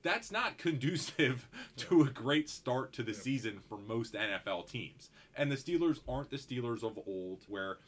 that's 0.02 0.30
not 0.30 0.58
conducive 0.58 1.48
to 1.76 2.02
a 2.02 2.10
great 2.10 2.48
start 2.48 2.92
to 2.94 3.02
the 3.02 3.14
season 3.14 3.60
for 3.68 3.78
most 3.78 4.14
NFL 4.14 4.68
teams. 4.70 5.10
And 5.36 5.50
the 5.50 5.56
Steelers 5.56 6.00
aren't 6.08 6.30
the 6.30 6.36
Steelers 6.36 6.82
of 6.82 6.98
old, 7.06 7.40
where 7.48 7.78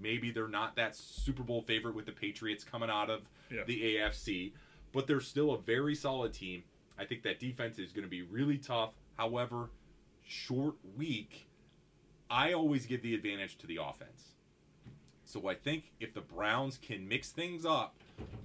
maybe 0.00 0.30
they're 0.30 0.48
not 0.48 0.76
that 0.76 0.96
Super 0.96 1.42
Bowl 1.42 1.62
favorite 1.62 1.94
with 1.94 2.06
the 2.06 2.12
Patriots 2.12 2.64
coming 2.64 2.90
out 2.90 3.10
of 3.10 3.22
Yeah. 3.50 3.64
the 3.64 3.96
AFC, 3.96 4.52
but 4.92 5.06
they're 5.06 5.20
still 5.20 5.52
a 5.52 5.58
very 5.58 5.94
solid 5.94 6.32
team. 6.32 6.62
I 6.98 7.04
think 7.04 7.22
that 7.22 7.38
defense 7.40 7.78
is 7.78 7.92
going 7.92 8.04
to 8.04 8.10
be 8.10 8.22
really 8.22 8.58
tough. 8.58 8.90
However, 9.16 9.70
short 10.26 10.74
week, 10.96 11.48
I 12.30 12.52
always 12.52 12.86
give 12.86 13.02
the 13.02 13.14
advantage 13.14 13.56
to 13.58 13.66
the 13.66 13.76
offense. 13.82 14.34
So 15.24 15.48
I 15.48 15.54
think 15.54 15.92
if 16.00 16.14
the 16.14 16.20
Browns 16.20 16.78
can 16.78 17.06
mix 17.06 17.30
things 17.30 17.64
up, 17.66 17.96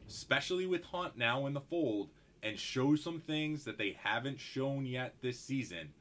especially 0.07 0.65
with 0.65 0.83
Hunt 0.85 1.17
now 1.17 1.45
in 1.47 1.53
the 1.53 1.61
fold, 1.61 2.09
and 2.43 2.59
show 2.59 2.95
some 2.95 3.19
things 3.19 3.63
that 3.63 3.77
they 3.77 3.97
haven't 4.03 4.39
shown 4.39 4.85
yet 4.85 5.15
this 5.21 5.39
season, 5.39 5.93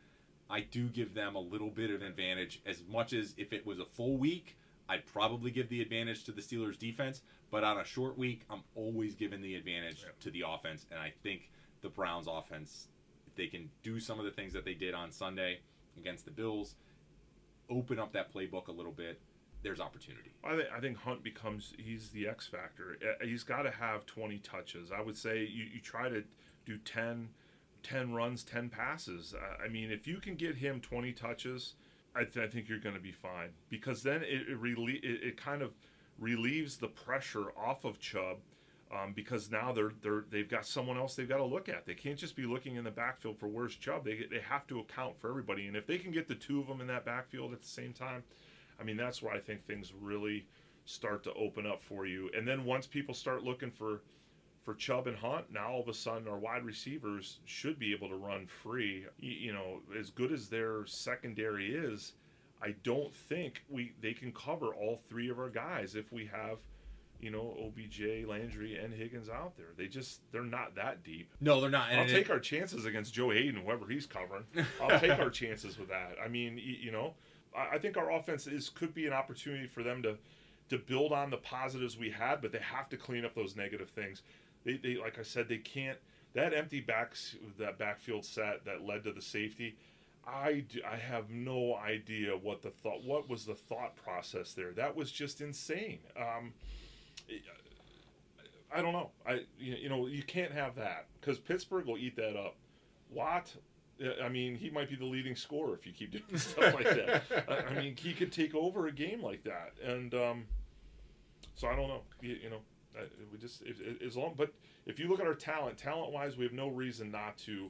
I 0.50 0.60
do 0.60 0.88
give 0.88 1.14
them 1.14 1.36
a 1.36 1.40
little 1.40 1.70
bit 1.70 1.90
of 1.90 2.02
advantage. 2.02 2.60
As 2.66 2.82
much 2.90 3.12
as 3.12 3.34
if 3.38 3.52
it 3.52 3.64
was 3.64 3.78
a 3.78 3.84
full 3.84 4.16
week, 4.16 4.56
I'd 4.88 5.06
probably 5.06 5.50
give 5.50 5.68
the 5.68 5.80
advantage 5.80 6.24
to 6.24 6.32
the 6.32 6.42
Steelers 6.42 6.78
defense. 6.78 7.22
But 7.50 7.64
on 7.64 7.78
a 7.78 7.84
short 7.84 8.18
week, 8.18 8.42
I'm 8.50 8.62
always 8.74 9.14
giving 9.14 9.40
the 9.40 9.54
advantage 9.54 10.04
to 10.20 10.30
the 10.30 10.44
offense. 10.46 10.86
And 10.90 10.98
I 10.98 11.12
think 11.22 11.50
the 11.80 11.88
Browns 11.88 12.26
offense, 12.28 12.88
if 13.26 13.36
they 13.36 13.46
can 13.46 13.70
do 13.82 14.00
some 14.00 14.18
of 14.18 14.24
the 14.24 14.30
things 14.30 14.52
that 14.52 14.64
they 14.64 14.74
did 14.74 14.94
on 14.94 15.12
Sunday 15.12 15.60
against 15.96 16.24
the 16.24 16.30
Bills, 16.30 16.74
open 17.70 17.98
up 17.98 18.12
that 18.12 18.34
playbook 18.34 18.68
a 18.68 18.72
little 18.72 18.92
bit, 18.92 19.20
there's 19.62 19.80
opportunity. 19.80 20.30
I 20.44 20.56
think 20.56 20.68
I 20.76 20.80
think 20.80 20.96
Hunt 20.98 21.22
becomes 21.22 21.72
he's 21.78 22.10
the 22.10 22.28
X 22.28 22.46
factor. 22.46 22.96
He's 23.22 23.42
got 23.44 23.62
to 23.62 23.70
have 23.70 24.06
20 24.06 24.38
touches. 24.38 24.90
I 24.90 25.00
would 25.00 25.16
say 25.16 25.40
you, 25.40 25.64
you 25.72 25.80
try 25.80 26.08
to 26.08 26.24
do 26.66 26.78
10, 26.78 27.28
10 27.82 28.12
runs, 28.12 28.42
10 28.42 28.68
passes. 28.68 29.34
I 29.64 29.68
mean, 29.68 29.90
if 29.90 30.06
you 30.06 30.18
can 30.18 30.34
get 30.34 30.56
him 30.56 30.80
20 30.80 31.12
touches, 31.12 31.74
I, 32.14 32.24
th- 32.24 32.46
I 32.46 32.50
think 32.50 32.68
you're 32.68 32.78
going 32.78 32.94
to 32.94 33.00
be 33.00 33.12
fine 33.12 33.50
because 33.68 34.02
then 34.02 34.22
it 34.22 34.42
it, 34.48 34.78
it 35.02 35.22
it 35.28 35.36
kind 35.36 35.62
of 35.62 35.72
relieves 36.18 36.76
the 36.76 36.88
pressure 36.88 37.52
off 37.56 37.84
of 37.84 37.98
Chubb. 38.00 38.38
Um, 38.94 39.14
because 39.14 39.50
now 39.50 39.72
they're 39.72 39.92
they're 40.02 40.24
they've 40.28 40.50
got 40.50 40.66
someone 40.66 40.98
else 40.98 41.14
they've 41.14 41.26
got 41.26 41.38
to 41.38 41.46
look 41.46 41.70
at. 41.70 41.86
They 41.86 41.94
can't 41.94 42.18
just 42.18 42.36
be 42.36 42.44
looking 42.44 42.76
in 42.76 42.84
the 42.84 42.90
backfield 42.90 43.38
for 43.38 43.46
where's 43.48 43.74
Chubb. 43.74 44.04
They 44.04 44.26
they 44.30 44.40
have 44.46 44.66
to 44.66 44.80
account 44.80 45.18
for 45.18 45.30
everybody. 45.30 45.66
And 45.66 45.74
if 45.78 45.86
they 45.86 45.96
can 45.96 46.12
get 46.12 46.28
the 46.28 46.34
two 46.34 46.60
of 46.60 46.66
them 46.66 46.82
in 46.82 46.88
that 46.88 47.06
backfield 47.06 47.54
at 47.54 47.62
the 47.62 47.68
same 47.68 47.94
time, 47.94 48.22
I 48.82 48.84
mean, 48.84 48.96
that's 48.96 49.22
where 49.22 49.32
I 49.32 49.38
think 49.38 49.64
things 49.64 49.92
really 50.00 50.44
start 50.86 51.22
to 51.24 51.32
open 51.34 51.66
up 51.66 51.80
for 51.80 52.04
you. 52.04 52.28
And 52.36 52.46
then 52.46 52.64
once 52.64 52.86
people 52.86 53.14
start 53.14 53.44
looking 53.44 53.70
for 53.70 54.00
for 54.64 54.74
Chubb 54.74 55.08
and 55.08 55.16
Hunt, 55.16 55.52
now 55.52 55.72
all 55.72 55.80
of 55.80 55.88
a 55.88 55.94
sudden 55.94 56.28
our 56.28 56.38
wide 56.38 56.64
receivers 56.64 57.38
should 57.44 57.78
be 57.78 57.92
able 57.92 58.08
to 58.08 58.14
run 58.14 58.46
free. 58.46 59.06
You, 59.18 59.52
know, 59.52 59.80
as 59.98 60.10
good 60.10 60.30
as 60.32 60.48
their 60.48 60.86
secondary 60.86 61.74
is, 61.74 62.12
I 62.62 62.76
don't 62.84 63.12
think 63.12 63.64
we 63.68 63.92
they 64.00 64.12
can 64.12 64.32
cover 64.32 64.74
all 64.74 65.00
three 65.08 65.30
of 65.30 65.38
our 65.38 65.48
guys 65.48 65.96
if 65.96 66.12
we 66.12 66.26
have, 66.26 66.58
you 67.20 67.30
know, 67.30 67.56
OBJ, 67.64 68.24
Landry, 68.26 68.76
and 68.78 68.92
Higgins 68.92 69.28
out 69.28 69.56
there. 69.56 69.70
They 69.76 69.86
just 69.86 70.20
they're 70.32 70.42
not 70.42 70.74
that 70.74 71.04
deep. 71.04 71.30
No, 71.40 71.60
they're 71.60 71.70
not. 71.70 71.92
I'll 71.92 72.06
take 72.06 72.30
our 72.30 72.40
chances 72.40 72.84
against 72.84 73.14
Joe 73.14 73.30
Haden, 73.30 73.60
whoever 73.62 73.86
he's 73.86 74.06
covering. 74.06 74.44
I'll 74.80 74.98
take 75.00 75.18
our 75.18 75.30
chances 75.30 75.78
with 75.78 75.88
that. 75.88 76.16
I 76.24 76.28
mean, 76.28 76.58
you 76.58 76.90
know, 76.92 77.14
I 77.56 77.78
think 77.78 77.96
our 77.96 78.12
offense 78.12 78.46
is 78.46 78.68
could 78.68 78.94
be 78.94 79.06
an 79.06 79.12
opportunity 79.12 79.66
for 79.66 79.82
them 79.82 80.02
to 80.02 80.16
to 80.68 80.78
build 80.78 81.12
on 81.12 81.30
the 81.30 81.36
positives 81.36 81.98
we 81.98 82.10
had, 82.10 82.40
but 82.40 82.52
they 82.52 82.60
have 82.60 82.88
to 82.88 82.96
clean 82.96 83.24
up 83.24 83.34
those 83.34 83.56
negative 83.56 83.90
things. 83.90 84.22
They, 84.64 84.78
they 84.78 84.96
like 84.96 85.18
I 85.18 85.22
said, 85.22 85.48
they 85.48 85.58
can't. 85.58 85.98
That 86.34 86.54
empty 86.54 86.80
backs 86.80 87.36
that 87.58 87.78
backfield 87.78 88.24
set 88.24 88.64
that 88.64 88.86
led 88.86 89.04
to 89.04 89.12
the 89.12 89.20
safety. 89.20 89.76
I, 90.26 90.64
do, 90.68 90.80
I 90.88 90.96
have 90.96 91.30
no 91.30 91.74
idea 91.76 92.36
what 92.36 92.62
the 92.62 92.70
thought 92.70 93.02
what 93.04 93.28
was 93.28 93.44
the 93.44 93.54
thought 93.54 93.96
process 93.96 94.54
there. 94.54 94.72
That 94.72 94.96
was 94.96 95.10
just 95.10 95.40
insane. 95.40 95.98
Um, 96.16 96.54
I 98.74 98.80
don't 98.80 98.92
know. 98.92 99.10
I 99.26 99.40
you 99.58 99.88
know 99.88 100.06
you 100.06 100.22
can't 100.22 100.52
have 100.52 100.76
that 100.76 101.06
because 101.20 101.38
Pittsburgh 101.38 101.86
will 101.86 101.98
eat 101.98 102.16
that 102.16 102.36
up. 102.36 102.56
Watt, 103.10 103.54
I 104.22 104.28
mean, 104.28 104.56
he 104.56 104.70
might 104.70 104.88
be 104.88 104.96
the 104.96 105.04
leading 105.04 105.36
scorer 105.36 105.74
if 105.74 105.86
you 105.86 105.92
keep 105.92 106.12
doing 106.12 106.24
stuff 106.38 106.74
like 106.74 106.84
that. 106.84 107.22
I, 107.48 107.72
I 107.72 107.74
mean, 107.74 107.96
he 107.96 108.12
could 108.12 108.32
take 108.32 108.54
over 108.54 108.86
a 108.86 108.92
game 108.92 109.22
like 109.22 109.44
that, 109.44 109.72
and 109.84 110.14
um, 110.14 110.44
so 111.54 111.68
I 111.68 111.76
don't 111.76 111.88
know. 111.88 112.02
You, 112.20 112.36
you 112.42 112.50
know, 112.50 112.60
uh, 112.98 113.04
we 113.32 113.38
just 113.38 113.62
as 114.04 114.16
long. 114.16 114.34
But 114.36 114.52
if 114.86 114.98
you 114.98 115.08
look 115.08 115.20
at 115.20 115.26
our 115.26 115.34
talent, 115.34 115.78
talent 115.78 116.12
wise, 116.12 116.36
we 116.36 116.44
have 116.44 116.52
no 116.52 116.68
reason 116.68 117.10
not 117.10 117.38
to 117.38 117.68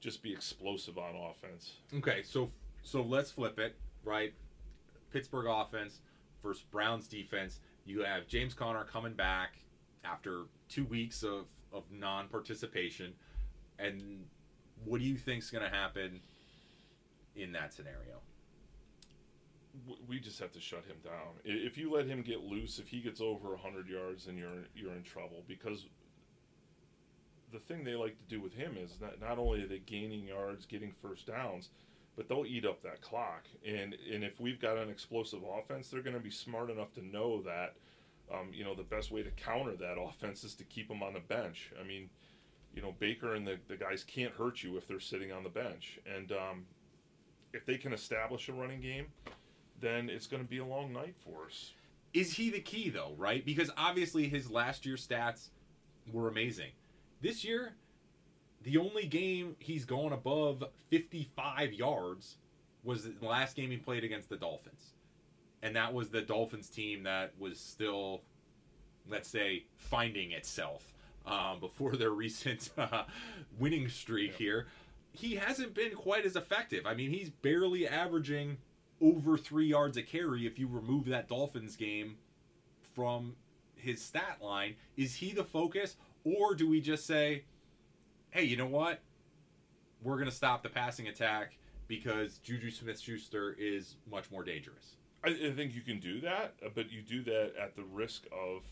just 0.00 0.22
be 0.22 0.32
explosive 0.32 0.98
on 0.98 1.14
offense. 1.14 1.74
Okay, 1.94 2.22
so 2.22 2.50
so 2.82 3.02
let's 3.02 3.30
flip 3.30 3.58
it, 3.58 3.76
right? 4.04 4.32
Pittsburgh 5.12 5.46
offense 5.48 6.00
versus 6.42 6.64
Browns 6.70 7.08
defense. 7.08 7.60
You 7.84 8.02
have 8.02 8.26
James 8.26 8.54
Conner 8.54 8.84
coming 8.84 9.14
back 9.14 9.58
after 10.04 10.44
two 10.68 10.84
weeks 10.84 11.22
of, 11.22 11.46
of 11.72 11.84
non 11.90 12.28
participation. 12.28 13.12
And 13.78 14.24
what 14.84 15.00
do 15.00 15.06
you 15.06 15.16
think's 15.16 15.50
gonna 15.50 15.68
happen 15.68 16.20
in 17.36 17.52
that 17.52 17.72
scenario? 17.72 18.20
we 20.06 20.18
just 20.18 20.38
have 20.40 20.52
to 20.52 20.60
shut 20.60 20.84
him 20.86 20.96
down. 21.04 21.34
If 21.44 21.78
you 21.78 21.92
let 21.92 22.06
him 22.06 22.22
get 22.22 22.42
loose, 22.42 22.78
if 22.78 22.88
he 22.88 23.00
gets 23.00 23.20
over 23.20 23.50
100 23.50 23.88
yards, 23.88 24.26
then 24.26 24.36
you're 24.36 24.64
you're 24.74 24.92
in 24.92 25.02
trouble 25.02 25.44
because 25.46 25.86
the 27.52 27.58
thing 27.58 27.84
they 27.84 27.94
like 27.94 28.18
to 28.18 28.24
do 28.28 28.40
with 28.40 28.52
him 28.52 28.76
is 28.76 28.98
not 29.00 29.20
not 29.20 29.38
only 29.38 29.62
are 29.62 29.66
they 29.66 29.78
gaining 29.78 30.26
yards, 30.26 30.66
getting 30.66 30.92
first 31.02 31.26
downs, 31.26 31.70
but 32.16 32.28
they'll 32.28 32.46
eat 32.46 32.64
up 32.64 32.82
that 32.82 33.00
clock. 33.00 33.44
And 33.66 33.96
and 34.12 34.24
if 34.24 34.40
we've 34.40 34.60
got 34.60 34.76
an 34.76 34.90
explosive 34.90 35.40
offense, 35.42 35.88
they're 35.88 36.02
going 36.02 36.16
to 36.16 36.22
be 36.22 36.30
smart 36.30 36.70
enough 36.70 36.92
to 36.94 37.04
know 37.04 37.42
that 37.42 37.74
um, 38.32 38.50
you 38.52 38.64
know 38.64 38.74
the 38.74 38.82
best 38.82 39.10
way 39.10 39.22
to 39.22 39.30
counter 39.30 39.76
that 39.76 39.96
offense 40.00 40.44
is 40.44 40.54
to 40.54 40.64
keep 40.64 40.88
them 40.88 41.02
on 41.02 41.14
the 41.14 41.20
bench. 41.20 41.72
I 41.80 41.86
mean, 41.86 42.10
you 42.74 42.82
know 42.82 42.94
Baker 42.98 43.34
and 43.34 43.46
the, 43.46 43.58
the 43.68 43.76
guys 43.76 44.04
can't 44.04 44.32
hurt 44.32 44.62
you 44.62 44.76
if 44.76 44.86
they're 44.86 45.00
sitting 45.00 45.32
on 45.32 45.42
the 45.42 45.48
bench, 45.48 45.98
and 46.06 46.32
um, 46.32 46.66
if 47.52 47.64
they 47.66 47.76
can 47.76 47.92
establish 47.92 48.48
a 48.48 48.52
running 48.52 48.80
game, 48.80 49.06
then 49.80 50.08
it's 50.08 50.26
going 50.26 50.42
to 50.42 50.48
be 50.48 50.58
a 50.58 50.64
long 50.64 50.92
night 50.92 51.14
for 51.24 51.46
us. 51.46 51.72
Is 52.14 52.32
he 52.32 52.50
the 52.50 52.60
key 52.60 52.90
though, 52.90 53.14
right? 53.16 53.44
Because 53.44 53.70
obviously 53.76 54.28
his 54.28 54.50
last 54.50 54.86
year 54.86 54.96
stats 54.96 55.48
were 56.12 56.28
amazing. 56.28 56.70
This 57.20 57.44
year, 57.44 57.74
the 58.62 58.78
only 58.78 59.06
game 59.06 59.56
he's 59.58 59.84
gone 59.84 60.12
above 60.12 60.64
55 60.90 61.72
yards 61.72 62.36
was 62.84 63.04
the 63.04 63.26
last 63.26 63.56
game 63.56 63.70
he 63.70 63.76
played 63.76 64.04
against 64.04 64.28
the 64.28 64.36
Dolphins. 64.36 64.94
And 65.62 65.74
that 65.76 65.92
was 65.92 66.08
the 66.08 66.22
Dolphins 66.22 66.68
team 66.68 67.02
that 67.02 67.32
was 67.38 67.58
still, 67.58 68.22
let's 69.08 69.28
say, 69.28 69.64
finding 69.76 70.32
itself 70.32 70.94
um, 71.28 71.60
before 71.60 71.96
their 71.96 72.10
recent 72.24 72.70
uh, 72.78 73.04
winning 73.58 73.88
streak 73.88 74.32
Yeah. 74.32 74.38
here. 74.38 74.66
He 75.12 75.34
hasn't 75.36 75.74
been 75.74 75.92
quite 75.94 76.24
as 76.26 76.36
effective. 76.36 76.86
I 76.86 76.94
mean, 76.94 77.10
he's 77.10 77.30
barely 77.30 77.88
averaging 77.88 78.58
over 79.00 79.36
three 79.36 79.66
yards 79.66 79.96
a 79.96 80.02
carry 80.02 80.46
if 80.46 80.58
you 80.58 80.68
remove 80.68 81.06
that 81.06 81.28
Dolphins 81.28 81.76
game 81.76 82.16
from 82.94 83.34
his 83.74 84.00
stat 84.02 84.38
line. 84.40 84.76
Is 84.96 85.14
he 85.16 85.32
the 85.32 85.44
focus, 85.44 85.96
or 86.24 86.54
do 86.54 86.68
we 86.68 86.80
just 86.80 87.06
say, 87.06 87.44
hey, 88.30 88.44
you 88.44 88.56
know 88.56 88.66
what? 88.66 89.00
We're 90.02 90.16
going 90.16 90.28
to 90.28 90.34
stop 90.34 90.62
the 90.62 90.68
passing 90.68 91.08
attack 91.08 91.56
because 91.88 92.38
Juju 92.38 92.70
Smith 92.70 93.00
Schuster 93.00 93.56
is 93.58 93.96
much 94.10 94.30
more 94.30 94.44
dangerous? 94.44 94.96
I, 95.24 95.30
I 95.30 95.50
think 95.52 95.74
you 95.74 95.80
can 95.80 95.98
do 95.98 96.20
that, 96.20 96.54
uh, 96.64 96.68
but 96.74 96.92
you 96.92 97.02
do 97.02 97.22
that 97.24 97.54
at 97.60 97.74
the 97.74 97.82
risk 97.84 98.26
of 98.30 98.62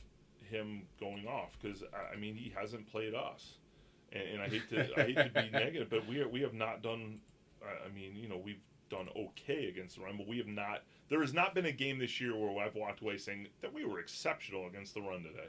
him 0.51 0.83
going 1.01 1.27
off 1.27 1.57
because 1.61 1.83
I 2.13 2.17
mean 2.17 2.35
he 2.35 2.53
hasn't 2.59 2.87
played 2.91 3.15
us, 3.15 3.55
and, 4.13 4.23
and 4.35 4.43
I 4.43 4.49
hate 4.49 4.69
to 4.71 4.81
I 5.01 5.05
hate 5.05 5.17
to 5.35 5.43
be 5.43 5.51
negative, 5.51 5.89
but 5.91 6.07
we 6.07 6.21
are, 6.21 6.29
we 6.29 6.41
have 6.43 6.55
not 6.55 6.83
done. 6.83 7.19
I 7.63 7.93
mean, 7.93 8.15
you 8.15 8.29
know, 8.29 8.37
we've 8.39 8.61
done 8.91 9.09
okay 9.17 9.67
against 9.69 9.97
the 9.97 10.03
run, 10.03 10.17
but 10.17 10.27
we 10.29 10.39
have 10.39 10.47
not. 10.47 10.83
There 11.09 11.21
has 11.21 11.35
not 11.35 11.55
been 11.55 11.67
a 11.67 11.73
game 11.73 11.99
this 11.99 12.21
year 12.21 12.37
where 12.37 12.65
I've 12.65 12.75
walked 12.77 13.01
away 13.01 13.17
saying 13.19 13.49
that 13.61 13.73
we 13.73 13.85
were 13.85 13.99
exceptional 13.99 14.67
against 14.69 14.95
the 14.95 15.01
run 15.03 15.23
today. 15.25 15.49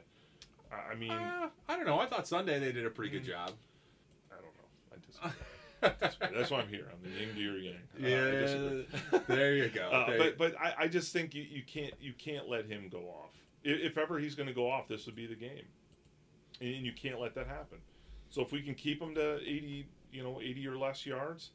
I, 0.72 0.94
mean, 0.96 1.12
Uh, 1.12 1.48
I 1.68 1.76
don't 1.76 1.86
know. 1.86 1.98
I 1.98 2.06
thought 2.06 2.26
Sunday 2.28 2.58
they 2.58 2.72
did 2.72 2.84
a 2.84 2.90
pretty 2.90 3.10
good 3.10 3.22
Mm. 3.22 3.26
job. 3.28 3.50
I 4.30 4.34
don't 4.34 4.44
know. 4.44 5.32
I 5.80 5.88
disagree. 5.88 6.36
That's 6.38 6.50
why 6.50 6.60
I'm 6.60 6.68
here. 6.68 6.90
I'm 6.92 7.02
the 7.10 7.18
yin 7.20 7.34
to 7.34 7.40
your 7.40 7.58
yang. 7.58 8.84
Uh, 9.12 9.16
I 9.16 9.18
there 9.34 9.54
you 9.54 9.68
go. 9.68 9.88
Uh, 9.88 10.06
There 10.08 10.18
but 10.18 10.26
you- 10.26 10.34
but 10.38 10.60
I, 10.60 10.74
I 10.80 10.88
just 10.88 11.12
think 11.12 11.34
you, 11.34 11.42
you 11.44 11.62
can't 11.62 11.94
you 12.00 12.12
can't 12.18 12.48
let 12.48 12.66
him 12.66 12.88
go 12.88 12.98
off. 13.02 13.30
If, 13.64 13.92
if 13.92 13.98
ever 13.98 14.18
he's 14.18 14.34
going 14.34 14.48
to 14.48 14.54
go 14.54 14.70
off, 14.70 14.88
this 14.88 15.06
would 15.06 15.16
be 15.16 15.26
the 15.26 15.34
game, 15.34 15.66
and 16.60 16.84
you 16.84 16.92
can't 16.92 17.20
let 17.20 17.34
that 17.34 17.46
happen. 17.46 17.78
So 18.30 18.42
if 18.42 18.52
we 18.52 18.62
can 18.62 18.74
keep 18.74 19.00
him 19.00 19.14
to 19.14 19.36
eighty, 19.40 19.86
you 20.12 20.22
know, 20.22 20.40
eighty 20.40 20.66
or 20.66 20.76
less 20.76 21.06
yards, 21.06 21.50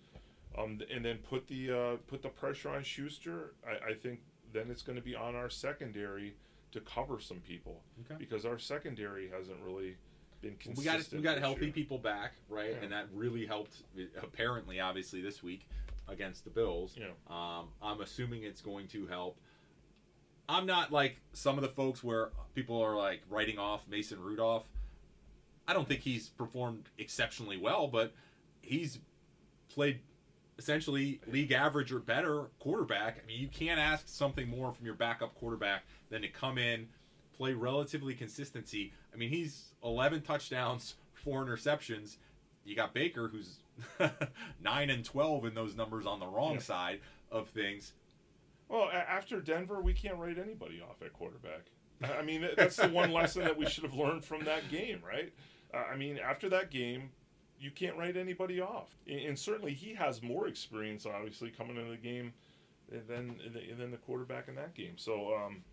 um, 0.57 0.79
and 0.93 1.03
then 1.05 1.17
put 1.17 1.47
the 1.47 1.71
uh, 1.71 1.95
put 2.07 2.21
the 2.21 2.29
pressure 2.29 2.69
on 2.69 2.83
Schuster. 2.83 3.53
I, 3.67 3.91
I 3.91 3.93
think 3.93 4.21
then 4.51 4.69
it's 4.69 4.81
going 4.81 4.97
to 4.97 5.01
be 5.03 5.15
on 5.15 5.35
our 5.35 5.49
secondary 5.49 6.35
to 6.71 6.79
cover 6.81 7.19
some 7.19 7.37
people 7.37 7.81
Okay. 8.05 8.15
because 8.17 8.45
our 8.45 8.57
secondary 8.57 9.29
hasn't 9.29 9.57
really 9.63 9.95
been 10.41 10.55
consistent. 10.55 10.77
we 10.77 11.21
got 11.21 11.33
we 11.35 11.35
got 11.35 11.37
healthy 11.39 11.65
year. 11.65 11.73
people 11.73 11.97
back, 11.99 12.33
right? 12.49 12.71
Yeah. 12.71 12.83
And 12.83 12.91
that 12.91 13.07
really 13.13 13.45
helped. 13.45 13.83
Apparently, 14.21 14.79
obviously, 14.79 15.21
this 15.21 15.41
week 15.43 15.67
against 16.07 16.43
the 16.43 16.49
Bills. 16.49 16.95
Yeah. 16.99 17.07
Um, 17.29 17.67
I'm 17.81 18.01
assuming 18.01 18.43
it's 18.43 18.61
going 18.61 18.87
to 18.89 19.07
help. 19.07 19.37
I'm 20.53 20.65
not 20.65 20.91
like 20.91 21.17
some 21.33 21.57
of 21.57 21.61
the 21.63 21.69
folks 21.69 22.03
where 22.03 22.29
people 22.53 22.81
are 22.81 22.95
like 22.95 23.21
writing 23.29 23.57
off 23.57 23.81
Mason 23.89 24.21
Rudolph. 24.21 24.65
I 25.67 25.73
don't 25.73 25.87
think 25.87 26.01
he's 26.01 26.29
performed 26.29 26.89
exceptionally 26.97 27.57
well, 27.57 27.87
but 27.87 28.13
he's 28.61 28.99
played 29.69 29.99
essentially 30.59 31.19
league 31.27 31.51
average 31.51 31.91
or 31.91 31.99
better 31.99 32.45
quarterback. 32.59 33.17
I 33.23 33.25
mean, 33.25 33.39
you 33.39 33.47
can't 33.47 33.79
ask 33.79 34.07
something 34.07 34.47
more 34.47 34.71
from 34.73 34.85
your 34.85 34.95
backup 34.95 35.33
quarterback 35.35 35.83
than 36.09 36.21
to 36.21 36.27
come 36.27 36.57
in, 36.57 36.87
play 37.35 37.53
relatively 37.53 38.13
consistency. 38.13 38.93
I 39.13 39.17
mean, 39.17 39.29
he's 39.29 39.73
11 39.83 40.21
touchdowns, 40.21 40.95
four 41.13 41.43
interceptions. 41.45 42.17
You 42.65 42.75
got 42.75 42.93
Baker, 42.93 43.27
who's 43.29 43.57
9 44.61 44.89
and 44.89 45.03
12 45.03 45.45
in 45.45 45.55
those 45.55 45.75
numbers 45.75 46.05
on 46.05 46.19
the 46.19 46.27
wrong 46.27 46.53
Yeah. 46.53 46.59
side 46.59 46.99
of 47.31 47.49
things. 47.49 47.93
Well, 48.69 48.89
after 48.91 49.39
Denver, 49.39 49.82
we 49.82 49.93
can't 49.93 50.17
write 50.17 50.38
anybody 50.38 50.82
off 50.82 51.02
at 51.02 51.13
quarterback. 51.13 51.67
I 52.17 52.21
mean, 52.21 52.47
that's 52.58 52.78
the 52.78 52.89
one 52.89 53.12
lesson 53.12 53.43
that 53.43 53.58
we 53.58 53.65
should 53.65 53.84
have 53.84 53.93
learned 53.93 54.26
from 54.26 54.43
that 54.45 54.69
game, 54.69 54.99
right? 55.06 55.32
Uh, 55.73 55.84
I 55.91 55.95
mean, 55.95 56.17
after 56.17 56.49
that 56.49 56.69
game, 56.71 57.10
you 57.60 57.71
can't 57.71 57.97
write 57.97 58.17
anybody 58.17 58.60
off, 58.60 58.89
and, 59.08 59.38
certainly 59.39 59.73
he 59.73 59.93
has 59.93 60.21
more 60.21 60.47
experience, 60.47 61.06
obviously, 61.06 61.49
coming 61.49 61.78
into 61.78 61.91
the 61.91 61.97
game 61.97 62.34
than 62.89 63.39
than 63.78 63.91
the 63.91 63.97
quarterback 63.97 64.47
in 64.47 64.56
that 64.56 64.73
game. 64.73 64.97
So. 64.97 65.36
Um, 65.36 65.63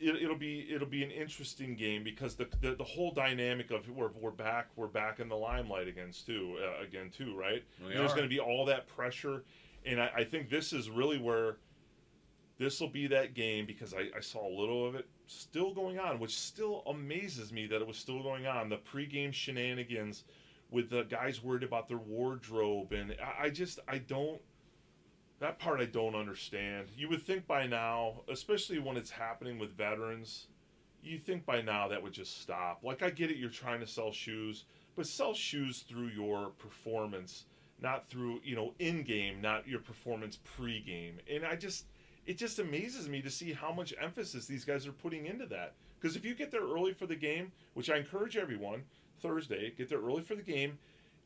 it, 0.00 0.16
it'll 0.20 0.36
be 0.36 0.66
it'll 0.68 0.88
be 0.88 1.04
an 1.04 1.12
interesting 1.12 1.76
game 1.76 2.02
because 2.02 2.34
the, 2.34 2.48
the 2.60 2.74
the 2.74 2.82
whole 2.82 3.12
dynamic 3.12 3.70
of 3.70 3.88
we're, 3.88 4.10
we're 4.20 4.32
back 4.32 4.66
we're 4.74 4.88
back 4.88 5.20
in 5.20 5.28
the 5.28 5.36
limelight 5.36 5.86
against 5.86 6.26
too 6.26 6.56
uh, 6.60 6.82
again 6.82 7.08
too 7.16 7.36
right 7.36 7.62
there's 7.86 8.10
going 8.12 8.24
to 8.24 8.28
be 8.28 8.40
all 8.40 8.64
that 8.64 8.88
pressure 8.88 9.44
and 9.86 10.00
I, 10.00 10.10
I 10.16 10.24
think 10.24 10.50
this 10.50 10.72
is 10.72 10.90
really 10.90 11.18
where 11.18 11.58
this 12.58 12.80
will 12.80 12.88
be 12.88 13.06
that 13.08 13.34
game 13.34 13.66
because 13.66 13.94
I, 13.94 14.10
I 14.16 14.20
saw 14.20 14.46
a 14.46 14.54
little 14.58 14.86
of 14.86 14.94
it 14.94 15.08
still 15.26 15.72
going 15.72 15.98
on, 15.98 16.20
which 16.20 16.38
still 16.38 16.82
amazes 16.86 17.52
me 17.52 17.66
that 17.66 17.80
it 17.80 17.86
was 17.86 17.96
still 17.96 18.22
going 18.22 18.46
on. 18.46 18.68
The 18.68 18.78
pregame 18.78 19.32
shenanigans 19.32 20.24
with 20.70 20.90
the 20.90 21.02
guys 21.04 21.42
worried 21.42 21.62
about 21.62 21.88
their 21.88 21.98
wardrobe, 21.98 22.92
and 22.92 23.14
I, 23.22 23.46
I 23.46 23.50
just 23.50 23.78
I 23.88 23.98
don't 23.98 24.40
that 25.40 25.58
part 25.58 25.80
I 25.80 25.86
don't 25.86 26.14
understand. 26.14 26.88
You 26.96 27.08
would 27.08 27.22
think 27.22 27.46
by 27.46 27.66
now, 27.66 28.22
especially 28.28 28.78
when 28.78 28.96
it's 28.96 29.10
happening 29.10 29.58
with 29.58 29.76
veterans, 29.76 30.46
you 31.02 31.18
think 31.18 31.44
by 31.44 31.60
now 31.60 31.88
that 31.88 32.00
would 32.00 32.12
just 32.12 32.40
stop. 32.40 32.80
Like 32.84 33.02
I 33.02 33.10
get 33.10 33.30
it, 33.30 33.38
you're 33.38 33.50
trying 33.50 33.80
to 33.80 33.86
sell 33.86 34.12
shoes, 34.12 34.64
but 34.94 35.06
sell 35.06 35.34
shoes 35.34 35.80
through 35.80 36.08
your 36.08 36.50
performance, 36.50 37.46
not 37.80 38.08
through 38.08 38.40
you 38.44 38.54
know 38.54 38.74
in 38.78 39.02
game, 39.02 39.40
not 39.40 39.66
your 39.66 39.80
performance 39.80 40.38
pre-game. 40.44 41.18
And 41.30 41.44
I 41.44 41.56
just 41.56 41.86
it 42.26 42.38
just 42.38 42.58
amazes 42.58 43.08
me 43.08 43.22
to 43.22 43.30
see 43.30 43.52
how 43.52 43.72
much 43.72 43.94
emphasis 44.00 44.46
these 44.46 44.64
guys 44.64 44.86
are 44.86 44.92
putting 44.92 45.26
into 45.26 45.46
that. 45.46 45.74
Because 46.00 46.16
if 46.16 46.24
you 46.24 46.34
get 46.34 46.50
there 46.50 46.62
early 46.62 46.92
for 46.92 47.06
the 47.06 47.16
game, 47.16 47.52
which 47.74 47.90
I 47.90 47.96
encourage 47.96 48.36
everyone, 48.36 48.82
Thursday, 49.20 49.72
get 49.76 49.88
there 49.88 50.00
early 50.00 50.22
for 50.22 50.34
the 50.34 50.42
game 50.42 50.78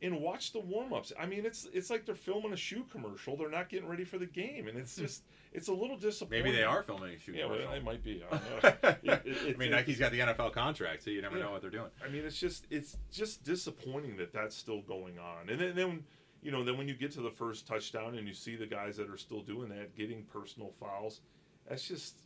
and 0.02 0.20
watch 0.20 0.52
the 0.52 0.60
warm-ups. 0.60 1.12
I 1.18 1.26
mean, 1.26 1.46
it's 1.46 1.66
it's 1.72 1.88
like 1.88 2.04
they're 2.04 2.14
filming 2.14 2.52
a 2.52 2.56
shoe 2.56 2.84
commercial. 2.90 3.36
They're 3.36 3.50
not 3.50 3.68
getting 3.68 3.88
ready 3.88 4.04
for 4.04 4.18
the 4.18 4.26
game, 4.26 4.68
and 4.68 4.76
it's 4.76 4.96
hmm. 4.96 5.02
just 5.02 5.22
it's 5.52 5.68
a 5.68 5.72
little 5.72 5.96
disappointing. 5.96 6.44
Maybe 6.44 6.56
they 6.56 6.64
are 6.64 6.82
filming 6.82 7.14
a 7.14 7.18
shoe 7.18 7.32
Yeah, 7.32 7.46
well, 7.46 7.54
commercial. 7.56 7.72
they 7.72 7.80
might 7.80 8.04
be. 8.04 8.22
I 8.30 8.36
don't 8.36 8.62
know. 8.62 8.94
It- 9.14 9.26
it- 9.26 9.54
I 9.54 9.58
mean, 9.58 9.68
it- 9.68 9.76
Nike's 9.76 9.98
got 9.98 10.12
the 10.12 10.20
NFL 10.20 10.52
contract, 10.52 11.02
so 11.02 11.10
you 11.10 11.22
never 11.22 11.38
Yeah. 11.38 11.44
know 11.44 11.52
what 11.52 11.62
they're 11.62 11.70
doing. 11.70 11.90
I 12.04 12.08
mean, 12.08 12.24
it's 12.24 12.38
just 12.38 12.66
it's 12.70 12.98
just 13.10 13.42
disappointing 13.44 14.16
that 14.18 14.32
that's 14.32 14.54
still 14.54 14.82
going 14.82 15.18
on. 15.18 15.48
And 15.48 15.58
then, 15.58 15.74
then 15.74 16.04
you 16.46 16.52
know, 16.52 16.62
then 16.62 16.78
when 16.78 16.86
you 16.86 16.94
get 16.94 17.10
to 17.10 17.20
the 17.20 17.30
first 17.30 17.66
touchdown 17.66 18.16
and 18.16 18.28
you 18.28 18.32
see 18.32 18.54
the 18.54 18.68
guys 18.68 18.96
that 18.98 19.10
are 19.10 19.16
still 19.16 19.42
doing 19.42 19.68
that, 19.70 19.96
getting 19.96 20.22
personal 20.32 20.72
fouls, 20.78 21.20
that's 21.68 21.88
just 21.88 22.18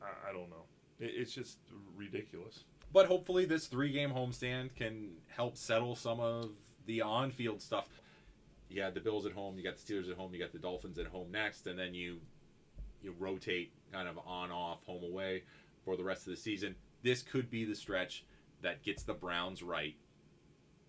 I, 0.00 0.30
I 0.30 0.32
don't 0.32 0.48
know. 0.48 0.64
It, 0.98 1.10
it's 1.14 1.34
just 1.34 1.58
ridiculous. 1.94 2.64
But 2.94 3.04
hopefully, 3.04 3.44
this 3.44 3.66
three-game 3.66 4.08
homestand 4.08 4.74
can 4.74 5.10
help 5.26 5.58
settle 5.58 5.94
some 5.94 6.18
of 6.18 6.52
the 6.86 7.02
on-field 7.02 7.60
stuff. 7.60 7.90
You 8.70 8.80
had 8.80 8.94
the 8.94 9.00
Bills 9.00 9.26
at 9.26 9.32
home, 9.32 9.58
you 9.58 9.64
got 9.64 9.76
the 9.76 9.82
Steelers 9.82 10.10
at 10.10 10.16
home, 10.16 10.32
you 10.32 10.40
got 10.40 10.52
the 10.52 10.58
Dolphins 10.58 10.98
at 10.98 11.06
home 11.06 11.30
next, 11.30 11.66
and 11.66 11.78
then 11.78 11.92
you 11.92 12.20
you 13.02 13.14
rotate 13.18 13.70
kind 13.92 14.08
of 14.08 14.18
on-off, 14.26 14.82
home 14.86 15.04
away 15.04 15.42
for 15.84 15.94
the 15.94 16.02
rest 16.02 16.26
of 16.26 16.30
the 16.30 16.40
season. 16.40 16.74
This 17.02 17.20
could 17.20 17.50
be 17.50 17.66
the 17.66 17.74
stretch 17.74 18.24
that 18.62 18.82
gets 18.82 19.02
the 19.02 19.12
Browns 19.12 19.62
right. 19.62 19.94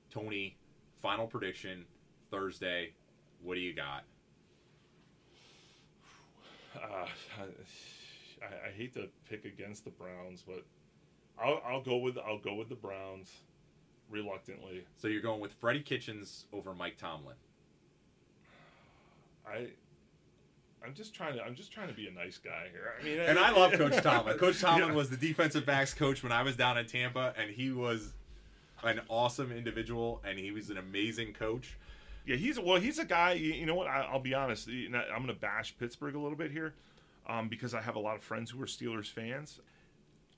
Tony, 0.09 0.57
final 1.01 1.27
prediction 1.27 1.83
Thursday. 2.31 2.93
What 3.43 3.55
do 3.55 3.61
you 3.61 3.73
got? 3.73 4.03
Uh, 6.75 7.05
I, 8.41 8.67
I 8.69 8.71
hate 8.75 8.93
to 8.93 9.07
pick 9.29 9.45
against 9.45 9.83
the 9.83 9.91
Browns, 9.91 10.43
but 10.45 10.63
I'll, 11.41 11.61
I'll 11.65 11.81
go 11.83 11.97
with 11.97 12.17
I'll 12.17 12.37
go 12.39 12.53
with 12.55 12.69
the 12.69 12.75
Browns, 12.75 13.31
reluctantly. 14.09 14.85
So 14.97 15.07
you're 15.07 15.21
going 15.21 15.41
with 15.41 15.53
Freddie 15.53 15.81
Kitchens 15.81 16.45
over 16.53 16.73
Mike 16.73 16.97
Tomlin. 16.97 17.35
I. 19.47 19.67
I'm 20.85 20.93
just 20.93 21.13
trying 21.13 21.35
to. 21.35 21.43
I'm 21.43 21.55
just 21.55 21.73
trying 21.73 21.89
to 21.89 21.93
be 21.93 22.07
a 22.07 22.11
nice 22.11 22.37
guy 22.37 22.67
here. 22.71 22.93
I 22.99 23.03
mean, 23.03 23.19
And 23.19 23.37
I 23.37 23.51
love 23.51 23.73
Coach 23.73 23.97
Tomlin. 24.03 24.37
Coach 24.37 24.61
Tomlin 24.61 24.89
Yeah. 24.89 24.95
was 24.95 25.09
the 25.09 25.17
defensive 25.17 25.65
backs 25.65 25.93
coach 25.93 26.23
when 26.23 26.31
I 26.31 26.41
was 26.41 26.55
down 26.55 26.77
in 26.77 26.85
Tampa, 26.85 27.33
and 27.37 27.49
he 27.51 27.71
was 27.71 28.13
an 28.85 29.01
awesome 29.09 29.51
individual, 29.51 30.21
and 30.25 30.39
he 30.39 30.51
was 30.51 30.69
an 30.69 30.77
amazing 30.77 31.33
coach. 31.33 31.77
Yeah, 32.25 32.35
he's 32.35 32.59
well. 32.59 32.79
He's 32.79 32.99
a 32.99 33.05
guy. 33.05 33.33
You, 33.33 33.65
know 33.65 33.75
what? 33.75 33.87
I, 33.87 34.01
I'll 34.01 34.19
be 34.19 34.33
honest. 34.33 34.67
I'm 34.67 34.91
going 34.91 35.27
to 35.27 35.33
bash 35.33 35.75
Pittsburgh 35.79 36.15
a 36.15 36.19
little 36.19 36.37
bit 36.37 36.51
here, 36.51 36.73
um, 37.27 37.47
because 37.47 37.73
I 37.73 37.81
have 37.81 37.95
a 37.95 37.99
lot 37.99 38.15
of 38.15 38.23
friends 38.23 38.51
who 38.51 38.61
are 38.61 38.67
Steelers 38.67 39.07
fans. 39.07 39.59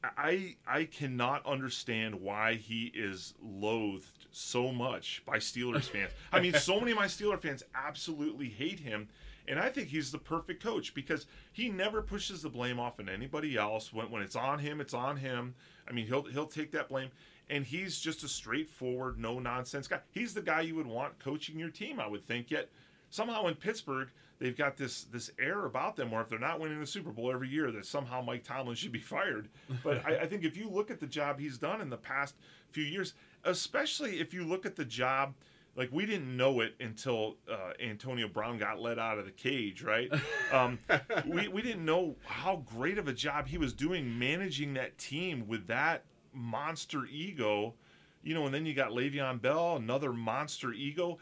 I 0.03 0.55
I 0.67 0.85
cannot 0.85 1.45
understand 1.45 2.15
why 2.15 2.55
he 2.55 2.91
is 2.95 3.33
loathed 3.43 4.25
so 4.31 4.71
much 4.71 5.21
by 5.25 5.37
Steelers 5.37 5.83
fans. 5.91 6.11
I 6.31 6.39
mean, 6.39 6.53
so 6.53 6.79
many 6.79 6.91
of 6.91 6.97
my 6.97 7.05
Steeler 7.05 7.39
fans 7.39 7.63
absolutely 7.75 8.49
hate 8.49 8.79
him, 8.79 9.09
and 9.47 9.59
I 9.59 9.69
think 9.69 9.89
he's 9.89 10.11
the 10.11 10.17
perfect 10.17 10.63
coach 10.63 10.93
because 10.93 11.27
he 11.51 11.69
never 11.69 12.01
pushes 12.01 12.41
the 12.41 12.49
blame 12.49 12.79
off 12.79 12.99
on 12.99 13.09
anybody 13.09 13.57
else. 13.57 13.93
When 13.93 14.09
when 14.09 14.21
it's 14.21 14.35
on 14.35 14.59
him, 14.59 14.81
it's 14.81 14.93
on 14.93 15.17
him. 15.17 15.53
I 15.87 15.91
mean, 15.91 16.07
he'll 16.07 16.23
he'll 16.23 16.47
take 16.47 16.71
that 16.71 16.89
blame, 16.89 17.09
and 17.51 17.65
he's 17.65 17.99
just 17.99 18.23
a 18.23 18.27
straightforward, 18.27 19.19
no 19.19 19.37
nonsense 19.37 19.87
guy. 19.87 19.99
He's 20.11 20.33
the 20.33 20.41
guy 20.41 20.61
you 20.61 20.75
would 20.75 20.87
want 20.87 21.19
coaching 21.19 21.59
your 21.59 21.69
team, 21.69 21.99
I 21.99 22.07
would 22.07 22.25
think. 22.25 22.49
Yet 22.49 22.69
somehow 23.09 23.47
in 23.47 23.55
Pittsburgh, 23.55 24.07
they've 24.39 24.57
got 24.57 24.77
this 24.77 25.03
this 25.03 25.29
air 25.37 25.65
about 25.65 25.97
them 25.97 26.09
where 26.09 26.21
if 26.21 26.29
they're 26.29 26.39
not 26.39 26.61
winning 26.61 26.79
the 26.79 26.87
Super 26.87 27.11
Bowl 27.11 27.31
every 27.31 27.49
year, 27.49 27.69
that 27.71 27.85
somehow 27.85 28.21
Mike 28.21 28.43
Tomlin 28.43 28.75
should 28.75 28.93
be 28.93 28.99
fired. 29.01 29.49
But 29.83 30.03
I, 30.05 30.19
I 30.21 30.25
think 30.27 30.45
if 30.45 30.55
you 30.55 30.69
look 30.69 30.89
at 30.89 31.01
the 31.01 31.07
job 31.07 31.39
he's 31.39 31.57
done 31.57 31.81
in 31.81 31.89
the 31.89 31.97
past 31.97 32.35
few 32.71 32.85
years, 32.85 33.13
especially 33.43 34.21
if 34.21 34.33
you 34.33 34.45
look 34.45 34.65
at 34.65 34.75
the 34.75 34.85
job. 34.85 35.35
Like 35.73 35.87
we 35.89 36.05
didn't 36.05 36.35
know 36.35 36.59
it 36.59 36.75
until 36.81 37.37
uh, 37.49 37.71
Antonio 37.81 38.27
Brown 38.27 38.57
got 38.57 38.81
let 38.81 38.99
out 38.99 39.17
of 39.17 39.23
the 39.23 39.31
cage, 39.31 39.81
right? 39.81 40.11
Um, 40.51 40.79
we 41.25 41.47
we 41.47 41.61
didn't 41.61 41.85
know 41.85 42.17
how 42.25 42.57
great 42.57 42.97
of 42.97 43.07
a 43.07 43.13
job 43.13 43.47
he 43.47 43.57
was 43.57 43.71
doing 43.71 44.19
managing 44.19 44.73
that 44.73 44.97
team 44.97 45.47
with 45.47 45.67
that 45.67 46.03
monster 46.33 47.05
ego, 47.05 47.73
you 48.23 48.33
know. 48.33 48.45
And 48.45 48.53
then 48.53 48.65
you 48.65 48.73
got 48.73 48.91
Le'Veon 48.91 49.41
Bell, 49.41 49.75
another 49.75 50.13
monster 50.13 50.71
ego 50.73 51.19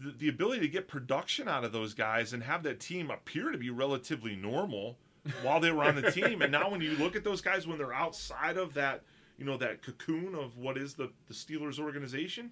the, 0.00 0.12
the 0.12 0.28
ability 0.28 0.60
to 0.60 0.68
get 0.68 0.88
production 0.88 1.48
out 1.48 1.64
of 1.64 1.72
those 1.72 1.94
guys 1.94 2.32
and 2.32 2.42
have 2.42 2.62
that 2.62 2.80
team 2.80 3.10
appear 3.10 3.50
to 3.50 3.58
be 3.58 3.70
relatively 3.70 4.34
normal 4.34 4.98
while 5.42 5.60
they 5.60 5.70
were 5.70 5.84
on 5.84 5.94
the 5.94 6.10
team. 6.10 6.42
And 6.42 6.50
now 6.50 6.70
when 6.70 6.80
you 6.80 6.92
look 6.96 7.14
at 7.14 7.24
those 7.24 7.40
guys 7.40 7.66
when 7.66 7.78
they're 7.78 7.92
outside 7.92 8.56
of 8.56 8.74
that, 8.74 9.02
you 9.38 9.44
know, 9.44 9.56
that 9.58 9.82
cocoon 9.82 10.34
of 10.34 10.56
what 10.56 10.76
is 10.76 10.94
the, 10.94 11.10
the 11.28 11.34
Steelers 11.34 11.78
organization, 11.78 12.50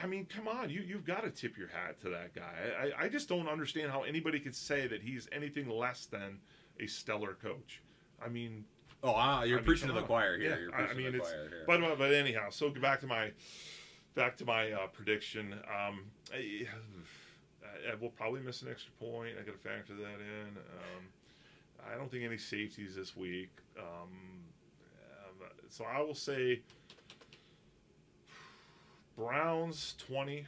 I 0.00 0.06
mean, 0.06 0.26
come 0.26 0.48
on, 0.48 0.70
you 0.70 0.80
you've 0.80 1.04
got 1.04 1.22
to 1.22 1.30
tip 1.30 1.56
your 1.56 1.68
hat 1.68 2.00
to 2.00 2.08
that 2.10 2.34
guy. 2.34 2.92
I, 2.98 3.04
I 3.04 3.08
just 3.08 3.28
don't 3.28 3.48
understand 3.48 3.90
how 3.90 4.02
anybody 4.02 4.40
could 4.40 4.56
say 4.56 4.86
that 4.88 5.02
he's 5.02 5.28
anything 5.32 5.68
less 5.68 6.06
than 6.06 6.40
a 6.80 6.86
stellar 6.86 7.34
coach. 7.34 7.80
I 8.24 8.28
mean, 8.28 8.64
Oh, 9.04 9.12
ah, 9.14 9.42
you're 9.42 9.58
I 9.58 9.62
preaching 9.62 9.88
come 9.88 9.96
to 9.96 10.00
the 10.00 10.06
choir 10.06 10.38
here. 10.38 10.50
Yeah, 10.50 10.58
You're 10.58 10.74
I- 10.74 10.86
I 10.90 10.94
mean, 10.94 11.04
to 11.06 11.10
the 11.12 11.16
it's- 11.18 11.30
choir 11.30 11.48
here. 11.50 11.64
but 11.66 11.98
but 11.98 12.12
anyhow, 12.14 12.48
so 12.48 12.70
back 12.70 13.00
to 13.00 13.06
my 13.06 13.32
back 14.14 14.34
to 14.38 14.46
my 14.46 14.72
uh, 14.72 14.86
prediction. 14.86 15.52
Um, 15.52 16.06
I, 16.32 16.66
I, 17.90 17.94
we'll 18.00 18.10
probably 18.10 18.40
miss 18.40 18.62
an 18.62 18.70
extra 18.70 18.92
point. 18.92 19.34
I 19.38 19.42
got 19.42 19.52
to 19.52 19.58
factor 19.68 19.94
that 19.94 20.20
in. 20.20 20.56
Um, 20.56 21.04
I 21.92 21.98
don't 21.98 22.10
think 22.10 22.24
any 22.24 22.38
safeties 22.38 22.94
this 22.96 23.14
week. 23.14 23.50
Um, 23.78 24.44
um, 25.42 25.48
so 25.68 25.84
I 25.84 26.00
will 26.00 26.14
say 26.14 26.62
Browns 29.18 29.94
twenty, 29.98 30.46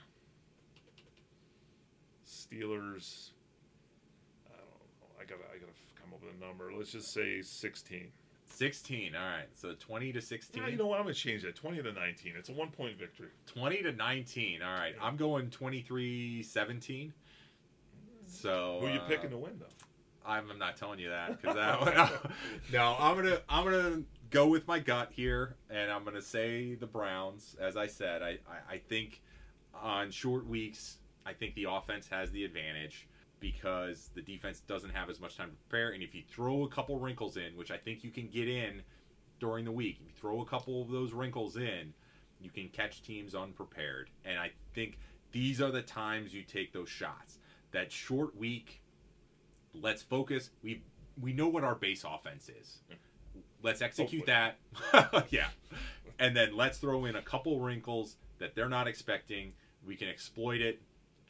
Steelers. 2.27 3.31
I 4.47 4.57
don't 4.57 4.67
know. 4.67 5.21
I 5.21 5.25
gotta 5.25 5.43
I 5.55 5.59
gotta 5.59 5.73
come 6.01 6.15
up 6.15 6.23
with 6.23 6.33
a 6.35 6.43
number. 6.43 6.73
Let's 6.75 6.93
just 6.93 7.13
say 7.13 7.43
sixteen. 7.43 8.13
16. 8.57 9.15
All 9.15 9.23
right. 9.23 9.47
So 9.53 9.75
20 9.79 10.13
to 10.13 10.21
16. 10.21 10.63
Yeah, 10.63 10.69
you 10.69 10.77
know 10.77 10.87
what? 10.87 10.99
I'm 10.99 11.05
gonna 11.05 11.15
change 11.15 11.43
that. 11.43 11.55
Twenty 11.57 11.83
to 11.83 11.93
nineteen. 11.93 12.35
It's 12.39 12.49
a 12.49 12.53
one 12.53 12.71
point 12.71 12.99
victory. 12.99 13.29
20 13.47 13.83
to 13.83 13.93
19. 13.93 14.63
All 14.63 14.75
right. 14.75 14.95
I'm 15.01 15.17
going 15.17 15.51
23 15.51 16.43
17. 16.43 17.13
So 18.27 18.79
Who 18.81 18.87
are 18.87 18.91
you 18.91 19.01
uh, 19.01 19.09
picking 19.09 19.31
to 19.31 19.37
win 19.37 19.59
though? 19.59 19.67
I'm, 20.25 20.51
I'm 20.51 20.59
not 20.59 20.77
telling 20.77 20.99
you 20.99 21.11
that 21.11 21.41
because 21.41 21.55
that 21.55 22.31
no, 22.73 22.97
I'm 22.99 23.17
gonna 23.17 23.41
I'm 23.49 23.65
gonna 23.65 24.03
go 24.31 24.49
with 24.49 24.67
my 24.67 24.79
gut 24.79 25.11
here, 25.13 25.57
and 25.71 25.91
I'm 25.91 26.05
gonna 26.05 26.23
say 26.23 26.75
the 26.75 26.87
Browns. 26.87 27.57
As 27.61 27.77
I 27.77 27.87
said, 27.87 28.23
I, 28.23 28.39
I, 28.49 28.75
I 28.75 28.79
think 28.79 29.23
on 29.75 30.11
short 30.11 30.47
weeks, 30.47 30.99
I 31.25 31.33
think 31.33 31.55
the 31.55 31.67
offense 31.71 32.09
has 32.09 32.31
the 32.33 32.45
advantage 32.45 33.07
because 33.53 34.11
the 34.15 34.23
defense 34.23 34.59
doesn't 34.59 34.91
have 34.91 35.09
as 35.09 35.21
much 35.21 35.37
time 35.37 35.51
to 35.51 35.57
prepare. 35.69 35.91
And 35.91 36.03
if 36.03 36.17
you 36.17 36.23
throw 36.29 36.65
a 36.65 36.69
couple 36.69 36.99
wrinkles 36.99 37.37
in, 37.37 37.57
which 37.57 37.71
I 37.71 37.77
think 37.77 38.03
you 38.03 38.11
can 38.11 38.27
get 38.27 38.49
in 38.49 38.83
during 39.39 39.65
the 39.65 39.71
week, 39.71 39.99
if 40.01 40.09
you 40.09 40.13
throw 40.21 40.41
a 40.41 40.45
couple 40.45 40.83
of 40.83 40.91
those 40.91 41.13
wrinkles 41.13 41.57
in, 41.57 41.95
you 42.41 42.51
can 42.51 42.69
catch 42.69 43.03
teams 43.03 43.37
unprepared. 43.37 44.11
And 44.25 44.37
I 44.37 44.51
think 44.75 44.99
these 45.31 45.61
are 45.63 45.71
the 45.71 45.83
times 45.83 46.35
you 46.35 46.43
take 46.43 46.73
those 46.73 46.89
shots. 46.89 47.39
That 47.71 47.93
short 47.93 48.37
week, 48.37 48.83
let's 49.73 50.03
focus. 50.03 50.51
We 50.65 50.83
we 51.21 51.33
know 51.33 51.47
what 51.47 51.63
our 51.63 51.77
base 51.77 52.05
offense 52.05 52.49
is. 52.49 52.79
Let's 53.63 53.81
execute 53.81 54.27
that. 54.27 54.59
yeah. 55.31 55.49
And 56.19 56.37
then 56.37 56.57
let's 56.57 56.79
throw 56.79 57.05
in 57.05 57.15
a 57.15 57.23
couple 57.23 57.61
wrinkles 57.61 58.17
that 58.39 58.57
they're 58.57 58.69
not 58.69 58.89
expecting. 58.89 59.53
We 59.87 59.95
can 59.95 60.09
exploit 60.09 60.61
it, 60.61 60.83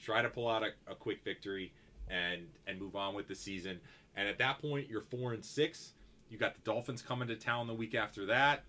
try 0.03 0.23
to 0.23 0.31
pull 0.31 0.49
out 0.49 0.63
a, 0.63 0.71
a 0.91 0.95
quick 0.95 1.23
victory 1.23 1.73
and 2.09 2.43
and 2.67 2.81
move 2.81 2.97
on 2.97 3.15
with 3.15 3.29
the 3.29 3.35
season. 3.35 3.81
And 4.17 4.29
at 4.29 4.39
that 4.39 4.61
point 4.61 4.89
you're 4.89 5.03
four 5.03 5.33
and 5.33 5.45
six. 5.45 5.93
You 6.29 6.39
got 6.39 6.55
the 6.55 6.61
Dolphins 6.63 7.03
coming 7.03 7.29
to 7.29 7.37
town 7.37 7.67
the 7.67 7.75
week 7.75 7.95
after 7.95 8.27
that, 8.27 8.65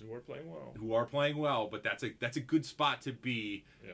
Who 0.00 0.12
are 0.14 0.20
playing 0.20 0.50
well. 0.50 0.74
who 0.78 0.94
are 0.94 1.04
playing 1.04 1.36
well, 1.36 1.68
but 1.70 1.82
that's 1.82 2.02
a 2.02 2.10
that's 2.18 2.36
a 2.36 2.40
good 2.40 2.64
spot 2.64 3.02
to 3.02 3.12
be 3.12 3.64
Yeah. 3.84 3.92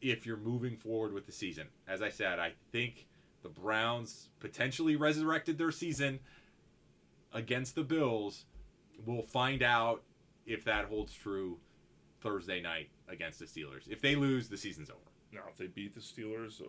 if 0.00 0.26
you're 0.26 0.36
moving 0.38 0.76
forward 0.76 1.12
with 1.12 1.26
the 1.26 1.32
season. 1.32 1.68
As 1.86 2.02
I 2.02 2.08
said, 2.08 2.38
I 2.38 2.52
think 2.72 3.06
the 3.42 3.48
Browns 3.48 4.30
potentially 4.40 4.96
resurrected 4.96 5.56
their 5.58 5.70
season 5.70 6.20
against 7.32 7.74
the 7.74 7.84
Bills. 7.84 8.46
We'll 9.04 9.22
find 9.22 9.62
out 9.62 10.02
if 10.46 10.64
that 10.64 10.86
holds 10.86 11.12
true 11.14 11.58
Thursday 12.20 12.60
night 12.60 12.88
against 13.08 13.38
the 13.38 13.44
Steelers. 13.44 13.86
If 13.88 14.00
they 14.00 14.16
lose, 14.16 14.48
the 14.48 14.56
season's 14.56 14.90
over. 14.90 15.00
Now, 15.32 15.40
if 15.50 15.56
they 15.58 15.66
beat 15.66 15.94
the 15.94 16.00
Steelers, 16.00 16.62
uh, 16.62 16.64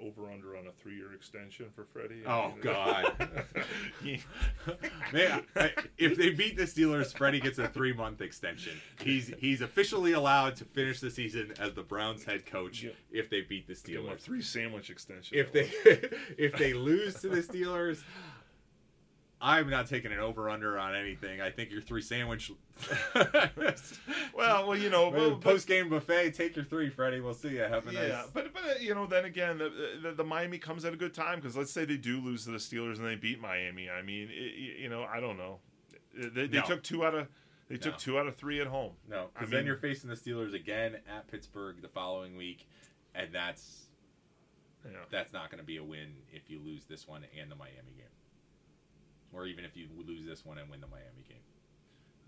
over 0.00 0.30
under 0.30 0.56
on 0.56 0.66
a 0.68 0.72
three 0.72 0.96
year 0.96 1.12
extension 1.14 1.66
for 1.74 1.84
Freddie. 1.84 2.22
Oh, 2.26 2.52
God. 2.60 3.12
Man, 5.12 5.42
if 5.98 6.16
they 6.16 6.30
beat 6.30 6.56
the 6.56 6.64
Steelers, 6.64 7.16
Freddie 7.16 7.40
gets 7.40 7.58
a 7.58 7.68
three 7.68 7.92
month 7.92 8.20
extension. 8.20 8.72
He's 9.02 9.32
he's 9.38 9.60
officially 9.60 10.12
allowed 10.12 10.56
to 10.56 10.64
finish 10.64 11.00
the 11.00 11.10
season 11.10 11.52
as 11.58 11.74
the 11.74 11.82
Browns 11.82 12.24
head 12.24 12.46
coach 12.46 12.82
Yeah. 12.82 12.90
if 13.10 13.30
they 13.30 13.40
beat 13.42 13.66
the 13.66 13.74
Give 13.74 14.00
him 14.04 14.10
a 14.10 14.14
Steelers. 14.14 14.20
three 14.20 14.42
sandwich 14.42 14.90
extension. 14.90 15.36
If 15.38 15.52
they 15.52 15.70
if 16.38 16.56
they 16.56 16.74
lose 16.74 17.14
to 17.22 17.28
the 17.28 17.42
Steelers, 17.42 18.02
I'm 19.44 19.68
not 19.68 19.88
taking 19.88 20.12
an 20.12 20.20
over 20.20 20.48
under 20.48 20.78
on 20.78 20.94
anything. 20.94 21.40
I 21.40 21.50
think 21.50 21.72
your 21.72 21.80
three 21.82 22.00
sandwich 22.00 22.52
well, 24.34 24.68
well, 24.68 24.76
you 24.76 24.88
know, 24.88 25.36
post 25.36 25.66
game 25.66 25.88
buffet. 25.88 26.30
Take 26.32 26.54
your 26.56 26.64
three, 26.64 26.88
Freddie. 26.88 27.20
We'll 27.20 27.34
see 27.34 27.50
you. 27.50 27.60
Have 27.62 27.86
a 27.88 27.92
yeah, 27.92 28.08
nice. 28.08 28.26
but 28.32 28.52
but 28.54 28.80
you 28.80 28.94
know, 28.94 29.06
then 29.06 29.24
again, 29.24 29.58
the, 29.58 29.98
the, 30.02 30.12
the 30.12 30.24
Miami 30.24 30.58
comes 30.58 30.84
at 30.84 30.92
a 30.92 30.96
good 30.96 31.12
time 31.14 31.40
because 31.40 31.56
let's 31.56 31.72
say 31.72 31.84
they 31.84 31.96
do 31.96 32.20
lose 32.20 32.44
to 32.44 32.50
the 32.52 32.58
Steelers 32.58 32.98
and 32.98 33.06
they 33.06 33.16
beat 33.16 33.40
Miami. 33.40 33.90
I 33.90 34.02
mean, 34.02 34.28
it, 34.30 34.80
you 34.80 34.88
know, 34.88 35.04
I 35.04 35.20
don't 35.20 35.36
know. 35.36 35.58
They, 36.16 36.46
they 36.46 36.58
No. 36.58 36.64
took 36.64 36.82
two 36.82 37.04
out 37.04 37.14
of 37.14 37.26
they 37.68 37.74
No. 37.76 37.80
took 37.80 37.98
two 37.98 38.18
out 38.18 38.26
of 38.26 38.36
three 38.36 38.60
at 38.60 38.66
home. 38.68 38.92
No, 39.08 39.22
I 39.24 39.26
because 39.34 39.50
then 39.50 39.58
mean- 39.60 39.66
you're 39.66 39.76
facing 39.76 40.08
the 40.08 40.16
Steelers 40.16 40.54
again 40.54 40.96
at 41.08 41.26
Pittsburgh 41.28 41.82
the 41.82 41.88
following 41.88 42.36
week, 42.36 42.68
and 43.14 43.32
that's 43.34 43.86
Yeah. 44.84 44.98
that's 45.10 45.32
not 45.32 45.50
going 45.50 45.58
to 45.60 45.66
be 45.66 45.78
a 45.78 45.84
win 45.84 46.14
if 46.32 46.48
you 46.50 46.60
lose 46.60 46.84
this 46.84 47.08
one 47.08 47.24
and 47.40 47.50
the 47.50 47.56
Miami 47.56 47.92
game, 47.96 48.06
or 49.32 49.46
even 49.46 49.64
if 49.64 49.76
you 49.76 49.86
lose 50.06 50.26
this 50.26 50.44
one 50.44 50.58
and 50.58 50.68
win 50.70 50.80
the 50.80 50.86
Miami 50.86 51.24
game. 51.28 51.38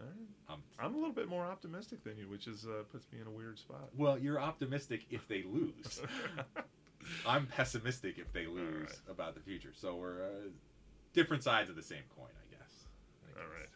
All 0.01 0.07
right. 0.07 0.55
Um, 0.55 0.63
I'm 0.79 0.95
a 0.95 0.99
little 0.99 1.15
bit 1.15 1.29
more 1.29 1.45
optimistic 1.45 2.03
than 2.05 2.17
you, 2.19 2.29
which 2.29 2.47
is 2.47 2.67
uh, 2.67 2.83
puts 2.91 3.07
me 3.13 3.21
in 3.21 3.27
a 3.27 3.31
weird 3.31 3.59
spot. 3.59 3.89
well, 3.97 4.19
you're 4.19 4.41
optimistic 4.41 5.03
if 5.11 5.27
they 5.29 5.45
lose. 5.45 6.03
I'm 7.27 7.47
pessimistic 7.47 8.19
if 8.19 8.33
they 8.33 8.47
lose 8.47 8.89
right. 8.89 8.99
about 9.11 9.35
the 9.35 9.41
future. 9.41 9.73
So 9.75 9.95
we're 9.95 10.25
uh, 10.25 10.49
different 11.13 11.43
sides 11.43 11.71
of 11.71 11.77
the 11.77 11.83
same 11.83 12.03
coin, 12.17 12.31
I 12.31 12.51
guess. 12.51 12.87
I 13.37 13.41
All 13.41 13.47
right, 13.47 13.69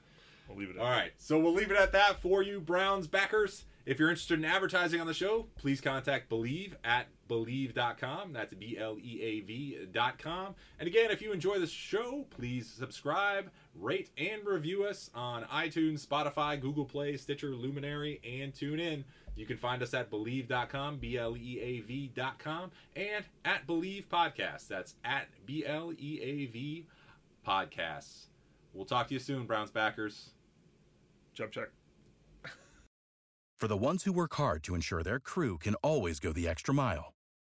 we'll 0.48 0.58
leave 0.58 0.70
it. 0.70 0.76
At 0.76 0.82
All 0.82 0.88
that. 0.90 0.96
right, 0.96 1.12
so 1.18 1.38
we'll 1.38 1.54
leave 1.54 1.70
it 1.70 1.76
at 1.76 1.92
that 1.92 2.20
for 2.20 2.42
you, 2.42 2.60
Browns 2.60 3.06
backers. 3.06 3.64
If 3.86 3.98
you're 3.98 4.10
interested 4.10 4.38
in 4.38 4.44
advertising 4.44 5.00
on 5.00 5.06
the 5.06 5.14
show, 5.14 5.46
please 5.56 5.80
contact 5.80 6.28
Bleav 6.30 6.72
at 6.84 7.06
Bleav.com. 7.28 8.32
That's 8.32 8.54
B 8.54 8.78
L 8.78 8.96
E 9.00 9.20
A 9.22 9.40
V.com. 9.40 10.54
And 10.78 10.86
again, 10.86 11.10
if 11.10 11.22
you 11.22 11.32
enjoy 11.32 11.58
the 11.58 11.66
show, 11.66 12.26
please 12.30 12.66
subscribe, 12.66 13.50
rate, 13.74 14.10
and 14.16 14.44
review 14.44 14.84
us 14.84 15.10
on 15.14 15.44
iTunes, 15.44 16.06
Spotify, 16.06 16.60
Google 16.60 16.84
Play, 16.84 17.16
Stitcher, 17.16 17.54
Luminary, 17.54 18.20
and 18.24 18.52
TuneIn. 18.52 19.04
You 19.36 19.46
can 19.46 19.56
find 19.56 19.82
us 19.82 19.94
at 19.94 20.10
Bleav.com, 20.10 20.98
B 20.98 21.16
L 21.16 21.36
E 21.36 21.60
A 21.60 21.80
V.com, 21.80 22.70
and 22.96 23.24
at 23.44 23.66
Bleav 23.66 24.06
Podcasts. 24.06 24.66
That's 24.66 24.96
at 25.04 25.28
B 25.46 25.64
L 25.64 25.92
E 25.96 26.20
A 26.22 26.46
V 26.46 26.86
Podcasts. 27.46 28.26
We'll 28.74 28.84
talk 28.84 29.08
to 29.08 29.14
you 29.14 29.20
soon, 29.20 29.46
Browns 29.46 29.70
backers. 29.70 30.30
Jump 31.34 31.52
check. 31.52 31.68
For 33.58 33.66
the 33.66 33.76
ones 33.76 34.04
who 34.04 34.12
work 34.12 34.34
hard 34.34 34.62
to 34.64 34.76
ensure 34.76 35.02
their 35.02 35.18
crew 35.18 35.58
can 35.58 35.74
always 35.76 36.20
go 36.20 36.32
the 36.32 36.46
extra 36.46 36.72
mile, 36.72 37.12